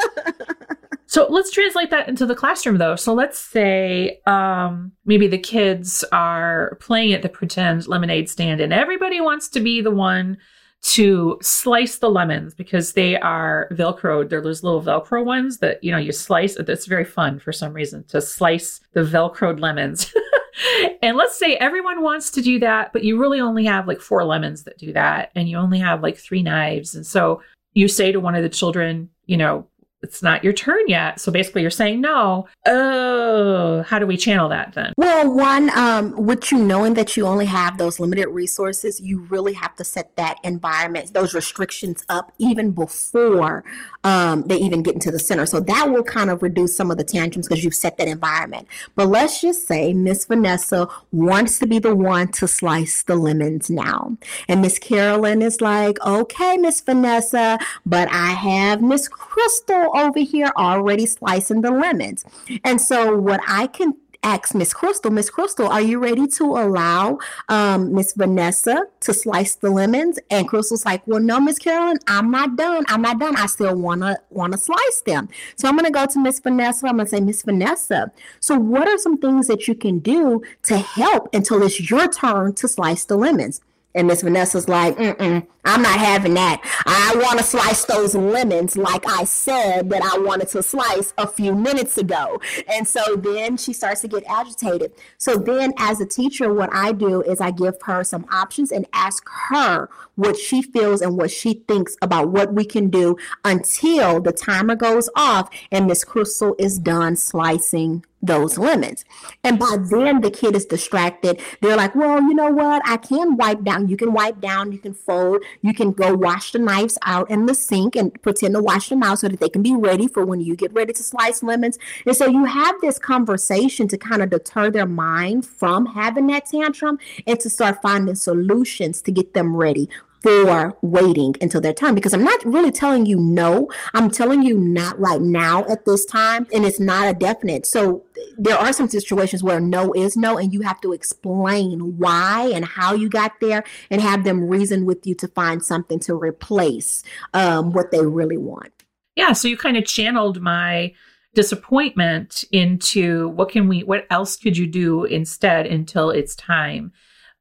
so 1.06 1.26
let's 1.30 1.50
translate 1.50 1.90
that 1.90 2.08
into 2.08 2.26
the 2.26 2.34
classroom 2.34 2.78
though. 2.78 2.96
So 2.96 3.14
let's 3.14 3.38
say 3.38 4.20
um, 4.26 4.92
maybe 5.04 5.28
the 5.28 5.38
kids 5.38 6.04
are 6.12 6.76
playing 6.80 7.12
at 7.12 7.22
the 7.22 7.28
pretend 7.28 7.86
lemonade 7.86 8.28
stand 8.28 8.60
and 8.60 8.72
everybody 8.72 9.20
wants 9.20 9.48
to 9.50 9.60
be 9.60 9.80
the 9.80 9.90
one 9.90 10.36
to 10.82 11.38
slice 11.42 11.98
the 11.98 12.10
lemons 12.10 12.54
because 12.54 12.92
they 12.92 13.16
are 13.18 13.68
velcroed. 13.72 14.28
They're 14.28 14.40
those 14.40 14.62
little 14.62 14.82
velcro 14.82 15.24
ones 15.24 15.58
that 15.58 15.82
you 15.82 15.90
know 15.90 15.98
you 15.98 16.12
slice. 16.12 16.56
It's 16.56 16.86
very 16.86 17.04
fun 17.04 17.38
for 17.38 17.52
some 17.52 17.72
reason 17.72 18.04
to 18.04 18.20
slice 18.20 18.80
the 18.92 19.02
velcroed 19.02 19.60
lemons. 19.60 20.12
and 21.02 21.16
let's 21.16 21.38
say 21.38 21.56
everyone 21.56 22.02
wants 22.02 22.30
to 22.32 22.42
do 22.42 22.58
that, 22.60 22.92
but 22.92 23.04
you 23.04 23.18
really 23.18 23.40
only 23.40 23.64
have 23.64 23.88
like 23.88 24.00
four 24.00 24.24
lemons 24.24 24.64
that 24.64 24.78
do 24.78 24.92
that, 24.92 25.32
and 25.34 25.48
you 25.48 25.56
only 25.56 25.78
have 25.78 26.02
like 26.02 26.18
three 26.18 26.42
knives. 26.42 26.94
And 26.94 27.06
so 27.06 27.42
you 27.74 27.88
say 27.88 28.12
to 28.12 28.20
one 28.20 28.34
of 28.34 28.42
the 28.42 28.48
children, 28.48 29.10
you 29.26 29.36
know, 29.36 29.66
it's 30.06 30.22
not 30.22 30.44
your 30.44 30.52
turn 30.52 30.84
yet. 30.86 31.20
So 31.20 31.32
basically, 31.32 31.62
you're 31.62 31.70
saying 31.70 32.00
no. 32.00 32.46
Oh, 32.64 33.82
how 33.82 33.98
do 33.98 34.06
we 34.06 34.16
channel 34.16 34.48
that 34.50 34.72
then? 34.74 34.92
Well, 34.96 35.34
one, 35.34 35.76
um, 35.76 36.12
with 36.12 36.52
you 36.52 36.58
knowing 36.58 36.94
that 36.94 37.16
you 37.16 37.26
only 37.26 37.46
have 37.46 37.76
those 37.76 37.98
limited 37.98 38.28
resources, 38.28 39.00
you 39.00 39.20
really 39.28 39.52
have 39.54 39.74
to 39.76 39.84
set 39.84 40.14
that 40.16 40.38
environment, 40.44 41.12
those 41.12 41.34
restrictions 41.34 42.04
up 42.08 42.32
even 42.38 42.70
before 42.70 43.64
um, 44.06 44.42
they 44.42 44.56
even 44.58 44.84
get 44.84 44.94
into 44.94 45.10
the 45.10 45.18
center. 45.18 45.46
So 45.46 45.58
that 45.58 45.90
will 45.90 46.04
kind 46.04 46.30
of 46.30 46.40
reduce 46.40 46.76
some 46.76 46.92
of 46.92 46.96
the 46.96 47.02
tantrums 47.02 47.48
because 47.48 47.64
you've 47.64 47.74
set 47.74 47.98
that 47.98 48.06
environment. 48.06 48.68
But 48.94 49.08
let's 49.08 49.40
just 49.40 49.66
say 49.66 49.92
Miss 49.92 50.26
Vanessa 50.26 50.86
wants 51.10 51.58
to 51.58 51.66
be 51.66 51.80
the 51.80 51.92
one 51.92 52.28
to 52.32 52.46
slice 52.46 53.02
the 53.02 53.16
lemons 53.16 53.68
now. 53.68 54.16
And 54.46 54.62
Miss 54.62 54.78
Carolyn 54.78 55.42
is 55.42 55.60
like, 55.60 55.98
okay, 56.06 56.56
Miss 56.56 56.80
Vanessa, 56.80 57.58
but 57.84 58.08
I 58.12 58.30
have 58.30 58.80
Miss 58.80 59.08
Crystal 59.08 59.90
over 59.96 60.20
here 60.20 60.52
already 60.56 61.06
slicing 61.06 61.62
the 61.62 61.72
lemons. 61.72 62.24
And 62.62 62.80
so 62.80 63.18
what 63.18 63.40
I 63.48 63.66
can 63.66 63.94
ask 64.26 64.54
Miss 64.54 64.74
Crystal, 64.74 65.10
Miss 65.10 65.30
Crystal, 65.30 65.68
are 65.68 65.80
you 65.80 66.00
ready 66.00 66.26
to 66.26 66.44
allow 66.44 67.18
um, 67.48 67.94
Miss 67.94 68.12
Vanessa 68.12 68.86
to 69.00 69.14
slice 69.14 69.54
the 69.54 69.70
lemons? 69.70 70.18
And 70.30 70.48
Crystal's 70.48 70.84
like, 70.84 71.06
well, 71.06 71.20
no, 71.20 71.40
Miss 71.40 71.58
Carolyn, 71.58 71.98
I'm 72.08 72.30
not 72.32 72.56
done. 72.56 72.84
I'm 72.88 73.02
not 73.02 73.20
done. 73.20 73.36
I 73.36 73.46
still 73.46 73.76
wanna 73.76 74.18
wanna 74.30 74.58
slice 74.58 75.02
them. 75.06 75.28
So 75.54 75.68
I'm 75.68 75.76
gonna 75.76 75.92
go 75.92 76.06
to 76.06 76.18
Miss 76.18 76.40
Vanessa. 76.40 76.88
I'm 76.88 76.96
gonna 76.96 77.08
say, 77.08 77.20
Miss 77.20 77.42
Vanessa, 77.42 78.10
so 78.40 78.58
what 78.58 78.88
are 78.88 78.98
some 78.98 79.16
things 79.16 79.46
that 79.46 79.68
you 79.68 79.76
can 79.76 80.00
do 80.00 80.42
to 80.64 80.76
help 80.76 81.28
until 81.32 81.62
it's 81.62 81.88
your 81.88 82.08
turn 82.08 82.54
to 82.54 82.66
slice 82.66 83.04
the 83.04 83.16
lemons? 83.16 83.60
And 83.96 84.06
Miss 84.06 84.22
Vanessa's 84.22 84.68
like, 84.68 84.94
Mm-mm, 84.96 85.46
I'm 85.64 85.82
not 85.82 85.98
having 85.98 86.34
that. 86.34 86.60
I 86.86 87.16
want 87.16 87.38
to 87.38 87.44
slice 87.44 87.84
those 87.86 88.14
lemons 88.14 88.76
like 88.76 89.04
I 89.08 89.24
said 89.24 89.88
that 89.90 90.02
I 90.02 90.18
wanted 90.18 90.48
to 90.48 90.62
slice 90.62 91.14
a 91.18 91.26
few 91.26 91.54
minutes 91.54 91.98
ago. 91.98 92.40
And 92.68 92.86
so 92.86 93.16
then 93.16 93.56
she 93.56 93.72
starts 93.72 94.02
to 94.02 94.08
get 94.08 94.22
agitated. 94.28 94.92
So 95.18 95.36
then, 95.36 95.72
as 95.78 96.00
a 96.00 96.06
teacher, 96.06 96.52
what 96.52 96.70
I 96.72 96.92
do 96.92 97.22
is 97.22 97.40
I 97.40 97.50
give 97.50 97.80
her 97.82 98.04
some 98.04 98.26
options 98.30 98.70
and 98.70 98.86
ask 98.92 99.26
her 99.48 99.88
what 100.14 100.36
she 100.36 100.62
feels 100.62 101.00
and 101.00 101.16
what 101.16 101.30
she 101.30 101.54
thinks 101.66 101.96
about 102.02 102.28
what 102.28 102.52
we 102.52 102.64
can 102.64 102.90
do 102.90 103.16
until 103.44 104.20
the 104.20 104.32
timer 104.32 104.76
goes 104.76 105.08
off 105.16 105.48
and 105.72 105.86
Miss 105.86 106.04
Crystal 106.04 106.54
is 106.58 106.78
done 106.78 107.16
slicing 107.16 108.04
those 108.26 108.58
lemons. 108.58 109.04
And 109.44 109.58
by 109.58 109.76
then 109.80 110.20
the 110.20 110.30
kid 110.30 110.56
is 110.56 110.66
distracted. 110.66 111.40
They're 111.60 111.76
like, 111.76 111.94
well, 111.94 112.20
you 112.20 112.34
know 112.34 112.50
what? 112.50 112.82
I 112.84 112.96
can 112.96 113.36
wipe 113.36 113.62
down. 113.62 113.88
You 113.88 113.96
can 113.96 114.12
wipe 114.12 114.40
down, 114.40 114.72
you 114.72 114.78
can 114.78 114.94
fold, 114.94 115.42
you 115.62 115.72
can 115.72 115.92
go 115.92 116.14
wash 116.14 116.52
the 116.52 116.58
knives 116.58 116.98
out 117.02 117.30
in 117.30 117.46
the 117.46 117.54
sink 117.54 117.96
and 117.96 118.20
pretend 118.22 118.54
to 118.54 118.62
wash 118.62 118.88
them 118.88 119.02
out 119.02 119.20
so 119.20 119.28
that 119.28 119.40
they 119.40 119.48
can 119.48 119.62
be 119.62 119.74
ready 119.74 120.08
for 120.08 120.24
when 120.24 120.40
you 120.40 120.56
get 120.56 120.72
ready 120.72 120.92
to 120.92 121.02
slice 121.02 121.42
lemons. 121.42 121.78
And 122.04 122.16
so 122.16 122.26
you 122.26 122.44
have 122.44 122.80
this 122.80 122.98
conversation 122.98 123.88
to 123.88 123.98
kind 123.98 124.22
of 124.22 124.30
deter 124.30 124.70
their 124.70 124.86
mind 124.86 125.46
from 125.46 125.86
having 125.86 126.26
that 126.28 126.46
tantrum 126.46 126.98
and 127.26 127.38
to 127.40 127.50
start 127.50 127.80
finding 127.82 128.14
solutions 128.14 129.02
to 129.02 129.12
get 129.12 129.34
them 129.34 129.56
ready 129.56 129.88
for 130.22 130.76
waiting 130.82 131.34
until 131.40 131.60
their 131.60 131.72
time 131.72 131.94
because 131.94 132.12
I'm 132.12 132.24
not 132.24 132.44
really 132.44 132.70
telling 132.70 133.06
you 133.06 133.18
no. 133.18 133.68
I'm 133.94 134.10
telling 134.10 134.42
you 134.42 134.58
not 134.58 134.98
right 134.98 135.20
now 135.20 135.64
at 135.66 135.84
this 135.84 136.04
time, 136.04 136.46
and 136.52 136.64
it's 136.64 136.80
not 136.80 137.08
a 137.08 137.14
definite. 137.14 137.66
So 137.66 138.04
there 138.38 138.56
are 138.56 138.72
some 138.72 138.88
situations 138.88 139.42
where 139.42 139.60
no 139.60 139.92
is 139.92 140.16
no, 140.16 140.38
and 140.38 140.52
you 140.52 140.62
have 140.62 140.80
to 140.82 140.92
explain 140.92 141.98
why 141.98 142.50
and 142.54 142.64
how 142.64 142.94
you 142.94 143.08
got 143.08 143.32
there, 143.40 143.64
and 143.90 144.00
have 144.00 144.24
them 144.24 144.48
reason 144.48 144.84
with 144.84 145.06
you 145.06 145.14
to 145.16 145.28
find 145.28 145.64
something 145.64 145.98
to 146.00 146.14
replace 146.14 147.02
um, 147.34 147.72
what 147.72 147.90
they 147.90 148.04
really 148.04 148.38
want. 148.38 148.72
Yeah. 149.14 149.32
So 149.32 149.48
you 149.48 149.56
kind 149.56 149.76
of 149.76 149.86
channeled 149.86 150.42
my 150.42 150.92
disappointment 151.34 152.44
into 152.50 153.28
what 153.28 153.50
can 153.50 153.68
we, 153.68 153.82
what 153.84 154.06
else 154.10 154.36
could 154.36 154.56
you 154.56 154.66
do 154.66 155.04
instead 155.04 155.66
until 155.66 156.10
it's 156.10 156.34
time. 156.34 156.92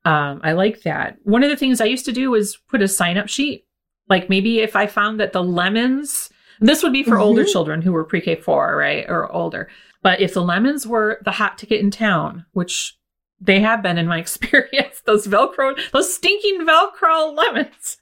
Um, 0.05 0.39
I 0.43 0.53
like 0.53 0.83
that. 0.83 1.17
One 1.23 1.43
of 1.43 1.49
the 1.49 1.57
things 1.57 1.81
I 1.81 1.85
used 1.85 2.05
to 2.05 2.11
do 2.11 2.31
was 2.31 2.57
put 2.69 2.81
a 2.81 2.87
sign 2.87 3.17
up 3.17 3.27
sheet. 3.27 3.65
Like 4.07 4.29
maybe 4.29 4.59
if 4.59 4.75
I 4.75 4.85
found 4.87 5.19
that 5.19 5.33
the 5.33 5.43
lemons, 5.43 6.29
this 6.59 6.83
would 6.83 6.93
be 6.93 7.03
for 7.03 7.11
mm-hmm. 7.11 7.23
older 7.23 7.43
children 7.43 7.81
who 7.81 7.91
were 7.91 8.03
pre 8.03 8.21
K 8.21 8.35
four, 8.35 8.77
right, 8.77 9.05
or 9.09 9.31
older. 9.31 9.67
But 10.03 10.21
if 10.21 10.35
the 10.35 10.43
lemons 10.43 10.85
were 10.85 11.19
the 11.25 11.31
hot 11.31 11.57
ticket 11.57 11.81
in 11.81 11.89
town, 11.89 12.45
which 12.53 12.95
they 13.41 13.59
have 13.59 13.81
been 13.81 13.97
in 13.97 14.07
my 14.07 14.19
experience, 14.19 15.01
those 15.05 15.27
Velcro, 15.27 15.77
those 15.91 16.13
stinking 16.13 16.65
Velcro 16.65 17.35
lemons. 17.35 17.97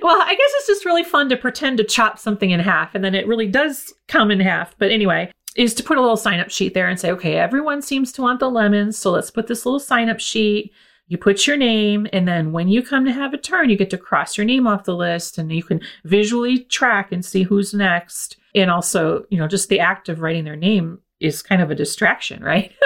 Well, 0.00 0.22
I 0.22 0.30
guess 0.30 0.50
it's 0.54 0.66
just 0.66 0.86
really 0.86 1.04
fun 1.04 1.28
to 1.28 1.36
pretend 1.36 1.76
to 1.76 1.84
chop 1.84 2.18
something 2.18 2.50
in 2.50 2.60
half 2.60 2.94
and 2.94 3.04
then 3.04 3.14
it 3.14 3.26
really 3.26 3.46
does 3.48 3.92
come 4.08 4.30
in 4.30 4.40
half. 4.40 4.74
But 4.78 4.90
anyway, 4.90 5.30
is 5.56 5.74
to 5.74 5.82
put 5.82 5.98
a 5.98 6.00
little 6.00 6.16
sign 6.16 6.40
up 6.40 6.50
sheet 6.50 6.74
there 6.74 6.88
and 6.88 6.98
say, 6.98 7.10
okay, 7.10 7.36
everyone 7.36 7.82
seems 7.82 8.12
to 8.12 8.22
want 8.22 8.40
the 8.40 8.50
lemons. 8.50 8.96
So 8.96 9.10
let's 9.10 9.30
put 9.30 9.48
this 9.48 9.66
little 9.66 9.80
sign 9.80 10.08
up 10.08 10.20
sheet. 10.20 10.72
You 11.08 11.18
put 11.18 11.46
your 11.46 11.56
name, 11.56 12.06
and 12.12 12.26
then 12.26 12.52
when 12.52 12.68
you 12.68 12.82
come 12.82 13.04
to 13.04 13.12
have 13.12 13.34
a 13.34 13.38
turn, 13.38 13.68
you 13.68 13.76
get 13.76 13.90
to 13.90 13.98
cross 13.98 14.38
your 14.38 14.46
name 14.46 14.66
off 14.66 14.84
the 14.84 14.96
list 14.96 15.36
and 15.36 15.52
you 15.52 15.62
can 15.62 15.80
visually 16.04 16.60
track 16.60 17.12
and 17.12 17.24
see 17.24 17.42
who's 17.42 17.74
next. 17.74 18.36
And 18.54 18.70
also, 18.70 19.24
you 19.30 19.38
know, 19.38 19.48
just 19.48 19.68
the 19.68 19.80
act 19.80 20.08
of 20.08 20.20
writing 20.20 20.44
their 20.44 20.56
name 20.56 21.00
is 21.22 21.42
kind 21.42 21.62
of 21.62 21.70
a 21.70 21.74
distraction, 21.74 22.42
right? 22.42 22.72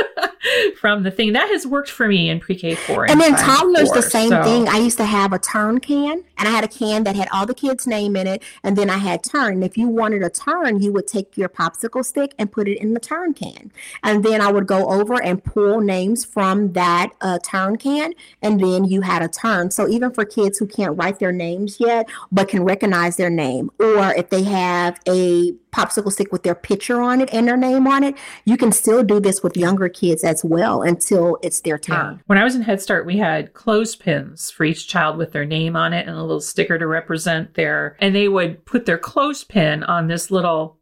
from 0.80 1.02
the 1.02 1.10
thing 1.10 1.32
that 1.32 1.48
has 1.48 1.66
worked 1.66 1.90
for 1.90 2.06
me 2.06 2.28
in 2.28 2.40
pre-K 2.40 2.74
four. 2.74 3.04
And, 3.04 3.12
and 3.12 3.20
then 3.20 3.34
toddlers 3.34 3.90
the 3.90 4.02
same 4.02 4.30
so. 4.30 4.42
thing. 4.42 4.68
I 4.68 4.78
used 4.78 4.98
to 4.98 5.04
have 5.04 5.32
a 5.32 5.38
turn 5.38 5.80
can, 5.80 6.24
and 6.38 6.48
I 6.48 6.50
had 6.50 6.64
a 6.64 6.68
can 6.68 7.04
that 7.04 7.16
had 7.16 7.28
all 7.32 7.46
the 7.46 7.54
kids' 7.54 7.86
name 7.86 8.16
in 8.16 8.26
it, 8.26 8.42
and 8.62 8.76
then 8.76 8.90
I 8.90 8.98
had 8.98 9.22
turn. 9.22 9.54
And 9.54 9.64
if 9.64 9.76
you 9.76 9.88
wanted 9.88 10.22
a 10.22 10.30
turn, 10.30 10.80
you 10.80 10.92
would 10.92 11.06
take 11.06 11.36
your 11.36 11.48
popsicle 11.48 12.04
stick 12.04 12.34
and 12.38 12.50
put 12.50 12.68
it 12.68 12.78
in 12.78 12.94
the 12.94 13.00
turn 13.00 13.34
can, 13.34 13.72
and 14.02 14.24
then 14.24 14.40
I 14.40 14.50
would 14.52 14.66
go 14.66 14.88
over 14.88 15.20
and 15.22 15.42
pull 15.42 15.80
names 15.80 16.24
from 16.24 16.72
that 16.72 17.12
uh, 17.20 17.38
turn 17.42 17.76
can, 17.76 18.12
and 18.42 18.60
then 18.60 18.84
you 18.84 19.00
had 19.02 19.22
a 19.22 19.28
turn. 19.28 19.70
So 19.70 19.88
even 19.88 20.12
for 20.12 20.24
kids 20.24 20.58
who 20.58 20.66
can't 20.66 20.96
write 20.96 21.18
their 21.18 21.32
names 21.32 21.78
yet 21.80 22.08
but 22.30 22.48
can 22.48 22.62
recognize 22.64 23.16
their 23.16 23.30
name, 23.30 23.70
or 23.78 24.14
if 24.14 24.30
they 24.30 24.42
have 24.44 25.00
a 25.06 25.52
popsicle 25.72 26.10
stick 26.10 26.32
with 26.32 26.42
their 26.42 26.54
picture 26.54 27.02
on 27.02 27.20
it 27.20 27.32
and 27.34 27.46
their 27.46 27.56
name 27.56 27.86
on 27.86 28.02
it, 28.02 28.14
you 28.44 28.56
can 28.56 28.72
still 28.72 29.02
do 29.02 29.20
this 29.20 29.42
with 29.42 29.56
younger 29.56 29.88
kids 29.88 30.24
as 30.24 30.44
well 30.44 30.82
until 30.82 31.38
it's 31.42 31.60
their 31.60 31.78
time. 31.78 32.16
Yeah. 32.16 32.22
When 32.26 32.38
I 32.38 32.44
was 32.44 32.54
in 32.54 32.62
Head 32.62 32.80
Start, 32.80 33.06
we 33.06 33.18
had 33.18 33.54
clothespins 33.54 34.50
for 34.50 34.64
each 34.64 34.88
child 34.88 35.16
with 35.16 35.32
their 35.32 35.44
name 35.44 35.76
on 35.76 35.92
it 35.92 36.06
and 36.06 36.16
a 36.16 36.22
little 36.22 36.40
sticker 36.40 36.78
to 36.78 36.86
represent 36.86 37.54
their, 37.54 37.96
and 38.00 38.14
they 38.14 38.28
would 38.28 38.64
put 38.64 38.86
their 38.86 38.98
clothespin 38.98 39.82
on 39.84 40.08
this 40.08 40.30
little, 40.30 40.78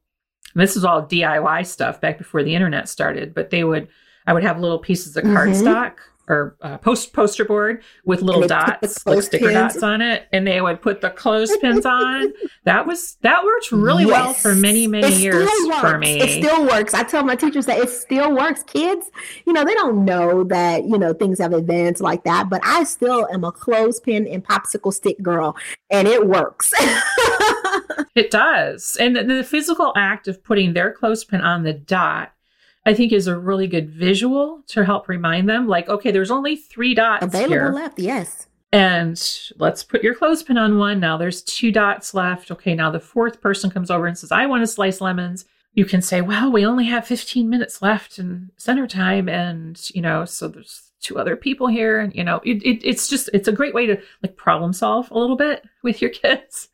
this 0.55 0.77
is 0.77 0.85
all 0.85 1.07
DIY 1.07 1.67
stuff 1.67 2.01
back 2.01 2.19
before 2.19 2.43
the 2.43 2.55
internet 2.55 2.89
started, 2.89 3.35
but 3.35 3.51
they 3.51 3.65
would, 3.65 3.89
I 4.27 4.33
would 4.33 4.45
have 4.45 4.61
little 4.61 4.79
pieces 4.79 5.17
of 5.17 5.25
cardstock. 5.25 5.93
Mm-hmm 5.93 6.11
or 6.29 6.57
uh, 6.63 6.79
post 6.79 7.13
poster 7.13 7.45
board 7.45 7.83
with 8.05 8.23
little 8.23 8.47
dots, 8.47 9.05
like 9.07 9.23
sticker 9.23 9.53
dots 9.53 9.83
on 9.83 10.01
it, 10.01 10.27
and 10.33 10.47
they 10.47 10.61
would 10.61 10.81
put 10.81 11.01
the 11.01 11.11
clothespins 11.11 11.85
on. 11.85 12.33
That 12.65 12.87
was 12.87 13.17
that 13.21 13.45
worked 13.45 13.73
really 13.73 14.05
yes. 14.05 14.13
well 14.13 14.33
for 14.33 14.55
many 14.55 14.87
many 14.87 15.15
years 15.15 15.51
for 15.81 15.99
me. 15.99 16.21
It 16.21 16.43
still 16.43 16.67
works. 16.67 16.95
I 16.95 17.03
tell 17.03 17.25
my 17.25 17.37
teachers 17.37 17.67
that 17.67 17.79
it 17.79 17.91
still 17.91 18.35
works. 18.35 18.63
Kids, 18.63 19.11
you 19.47 19.53
know, 19.53 19.65
they 19.65 19.75
don't 19.75 20.05
know 20.05 20.45
that 20.45 20.85
you 20.85 20.99
know 20.99 21.13
things 21.13 21.39
have 21.39 21.53
advanced 21.53 22.01
like 22.01 22.25
that, 22.25 22.49
but 22.49 22.61
I 22.65 22.85
still 22.85 23.29
am 23.33 23.45
a 23.45 23.53
clothespin 23.53 24.27
and 24.27 24.45
popsicle 24.45 24.93
stick 24.93 25.21
girl, 25.23 25.57
and 25.91 26.09
it 26.09 26.27
works. 26.27 26.73
it 28.15 28.31
does, 28.31 28.97
and 28.99 29.17
the, 29.17 29.25
the 29.25 29.45
physical 29.45 29.93
act 29.97 30.29
of 30.29 30.43
putting 30.43 30.73
their 30.73 30.93
clothespin 30.93 31.41
on 31.43 31.65
the 31.65 31.73
dot 31.73 32.34
I 32.87 32.95
think 32.95 33.13
is 33.13 33.27
a 33.27 33.39
really 33.39 33.67
good 33.67 33.91
visual 33.91 34.63
to 34.69 34.85
help 34.85 35.09
remind 35.09 35.49
them, 35.49 35.67
like, 35.67 35.89
okay, 35.89 36.11
there's 36.11 36.31
only 36.31 36.57
three 36.57 36.95
dots 36.95 37.25
available 37.25 37.55
here. 37.55 37.73
left. 37.73 37.99
Yes. 37.99 38.47
And 38.73 39.23
let's 39.57 39.85
put 39.85 40.03
your 40.03 40.15
clothespin 40.15 40.59
on 40.59 40.79
one. 40.79 41.01
Now 41.01 41.17
there's 41.17 41.43
two 41.43 41.71
dots 41.71 42.13
left. 42.13 42.51
Okay, 42.51 42.75
now 42.75 42.91
the 42.91 43.01
fourth 43.01 43.41
person 43.41 43.71
comes 43.71 43.91
over 43.91 44.07
and 44.07 44.19
says, 44.19 44.33
I 44.33 44.47
want 44.47 44.63
to 44.63 44.67
slice 44.67 45.01
lemons. 45.01 45.45
You 45.75 45.85
can 45.85 46.03
say, 46.03 46.21
well, 46.21 46.51
we 46.51 46.67
only 46.67 46.85
have 46.87 47.07
15 47.07 47.49
minutes 47.49 47.81
left 47.83 48.19
in 48.19 48.51
center 48.57 48.87
time. 48.87 49.29
And, 49.29 49.81
you 49.95 50.03
know, 50.03 50.25
so 50.25 50.49
there's 50.49 50.91
two 51.01 51.19
other 51.19 51.37
people 51.37 51.69
here. 51.69 52.01
And, 52.01 52.15
you 52.15 52.25
know, 52.25 52.41
it, 52.45 52.63
it, 52.65 52.87
it's 52.87 53.09
just, 53.09 53.31
it's 53.33 53.49
a 53.49 53.53
great 53.53 53.75
way 53.75 53.87
to 53.87 53.97
like 54.23 54.37
problem 54.37 54.73
solve 54.73 55.11
a 55.11 55.19
little 55.19 55.37
bit 55.37 55.65
with 55.83 56.03
your 56.03 56.11
kids 56.23 56.69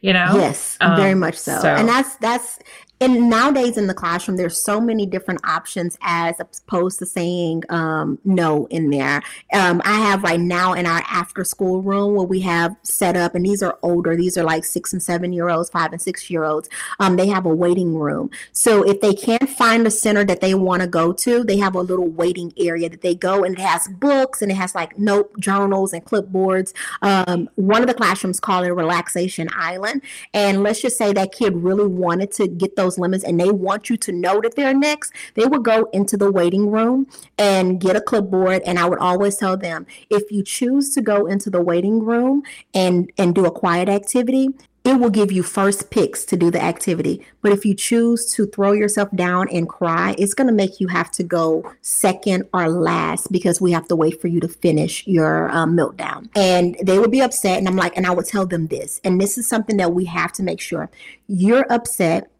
you 0.00 0.12
know 0.12 0.34
yes 0.34 0.76
um, 0.80 0.96
very 0.96 1.14
much 1.14 1.36
so. 1.36 1.58
so. 1.60 1.68
and 1.68 1.88
that's 1.88 2.16
that's 2.16 2.58
and 3.00 3.30
nowadays 3.30 3.76
in 3.76 3.86
the 3.86 3.94
classroom 3.94 4.36
there's 4.36 4.60
so 4.60 4.80
many 4.80 5.06
different 5.06 5.40
options 5.44 5.96
as 6.02 6.38
opposed 6.40 6.98
to 6.98 7.06
saying 7.06 7.62
um, 7.68 8.18
no 8.24 8.66
in 8.66 8.90
there. 8.90 9.22
Um, 9.52 9.80
i 9.84 9.98
have 9.98 10.22
right 10.22 10.40
now 10.40 10.72
in 10.72 10.86
our 10.86 11.02
after 11.10 11.44
school 11.44 11.82
room 11.82 12.14
where 12.14 12.26
we 12.26 12.40
have 12.40 12.76
set 12.82 13.16
up 13.16 13.34
and 13.34 13.44
these 13.44 13.62
are 13.62 13.78
older 13.82 14.16
these 14.16 14.36
are 14.36 14.44
like 14.44 14.64
six 14.64 14.92
and 14.92 15.02
seven 15.02 15.32
year 15.32 15.48
olds 15.48 15.70
five 15.70 15.92
and 15.92 16.00
six 16.00 16.30
year 16.30 16.44
olds 16.44 16.68
um, 17.00 17.16
they 17.16 17.26
have 17.28 17.46
a 17.46 17.54
waiting 17.54 17.94
room. 17.94 18.30
So 18.52 18.82
if 18.82 19.00
they 19.00 19.14
can't 19.14 19.48
find 19.48 19.86
a 19.86 19.90
center 19.90 20.24
that 20.24 20.40
they 20.40 20.54
want 20.54 20.82
to 20.82 20.88
go 20.88 21.12
to 21.12 21.44
they 21.44 21.58
have 21.58 21.74
a 21.74 21.80
little 21.80 22.08
waiting 22.08 22.52
area 22.58 22.88
that 22.88 23.02
they 23.02 23.14
go 23.14 23.44
and 23.44 23.54
it 23.54 23.60
has 23.60 23.88
books 23.88 24.42
and 24.42 24.50
it 24.50 24.56
has 24.56 24.74
like 24.74 24.98
note 24.98 25.38
journals 25.38 25.92
and 25.92 26.04
clipboards. 26.04 26.72
Um, 27.02 27.48
one 27.56 27.82
of 27.82 27.88
the 27.88 27.94
classrooms 27.94 28.40
call 28.40 28.62
it 28.64 28.68
a 28.68 28.74
relaxation 28.74 29.48
island. 29.54 30.02
And 30.34 30.62
let's 30.62 30.80
just 30.80 30.96
say 30.96 31.12
that 31.12 31.32
kid 31.32 31.54
really 31.56 31.86
wanted 31.86 32.32
to 32.32 32.48
get 32.48 32.76
those 32.76 32.87
those 32.88 32.98
lemons 32.98 33.24
and 33.24 33.38
they 33.38 33.50
want 33.50 33.90
you 33.90 33.96
to 33.98 34.12
know 34.12 34.40
that 34.40 34.56
they're 34.56 34.74
next, 34.74 35.12
they 35.34 35.44
would 35.44 35.62
go 35.62 35.88
into 35.92 36.16
the 36.16 36.30
waiting 36.32 36.70
room 36.70 37.06
and 37.36 37.80
get 37.80 37.96
a 37.96 38.00
clipboard. 38.00 38.62
And 38.62 38.78
I 38.78 38.88
would 38.88 38.98
always 38.98 39.36
tell 39.36 39.56
them 39.56 39.86
if 40.10 40.30
you 40.30 40.42
choose 40.42 40.94
to 40.94 41.02
go 41.02 41.26
into 41.26 41.50
the 41.50 41.60
waiting 41.60 42.04
room 42.04 42.42
and 42.74 43.10
and 43.18 43.34
do 43.34 43.44
a 43.44 43.50
quiet 43.50 43.88
activity, 43.88 44.48
it 44.84 44.98
will 44.98 45.10
give 45.10 45.30
you 45.30 45.42
first 45.42 45.90
picks 45.90 46.24
to 46.24 46.36
do 46.36 46.50
the 46.50 46.62
activity. 46.62 47.20
But 47.42 47.52
if 47.52 47.66
you 47.66 47.74
choose 47.74 48.32
to 48.34 48.46
throw 48.46 48.72
yourself 48.72 49.10
down 49.14 49.48
and 49.50 49.68
cry, 49.68 50.14
it's 50.16 50.32
going 50.32 50.46
to 50.46 50.52
make 50.52 50.80
you 50.80 50.88
have 50.88 51.10
to 51.12 51.22
go 51.22 51.74
second 51.82 52.48
or 52.54 52.70
last 52.70 53.30
because 53.30 53.60
we 53.60 53.72
have 53.72 53.86
to 53.88 53.96
wait 53.96 54.18
for 54.18 54.28
you 54.28 54.40
to 54.40 54.48
finish 54.48 55.06
your 55.06 55.50
um, 55.50 55.76
meltdown. 55.76 56.30
And 56.34 56.74
they 56.82 56.98
would 56.98 57.10
be 57.10 57.20
upset. 57.20 57.58
And 57.58 57.68
I'm 57.68 57.76
like, 57.76 57.96
and 57.98 58.06
I 58.06 58.12
would 58.12 58.26
tell 58.26 58.46
them 58.46 58.68
this. 58.68 58.98
And 59.04 59.20
this 59.20 59.36
is 59.36 59.46
something 59.46 59.76
that 59.76 59.92
we 59.92 60.06
have 60.06 60.32
to 60.34 60.42
make 60.42 60.60
sure 60.60 60.88
you're 61.26 61.70
upset 61.70 62.30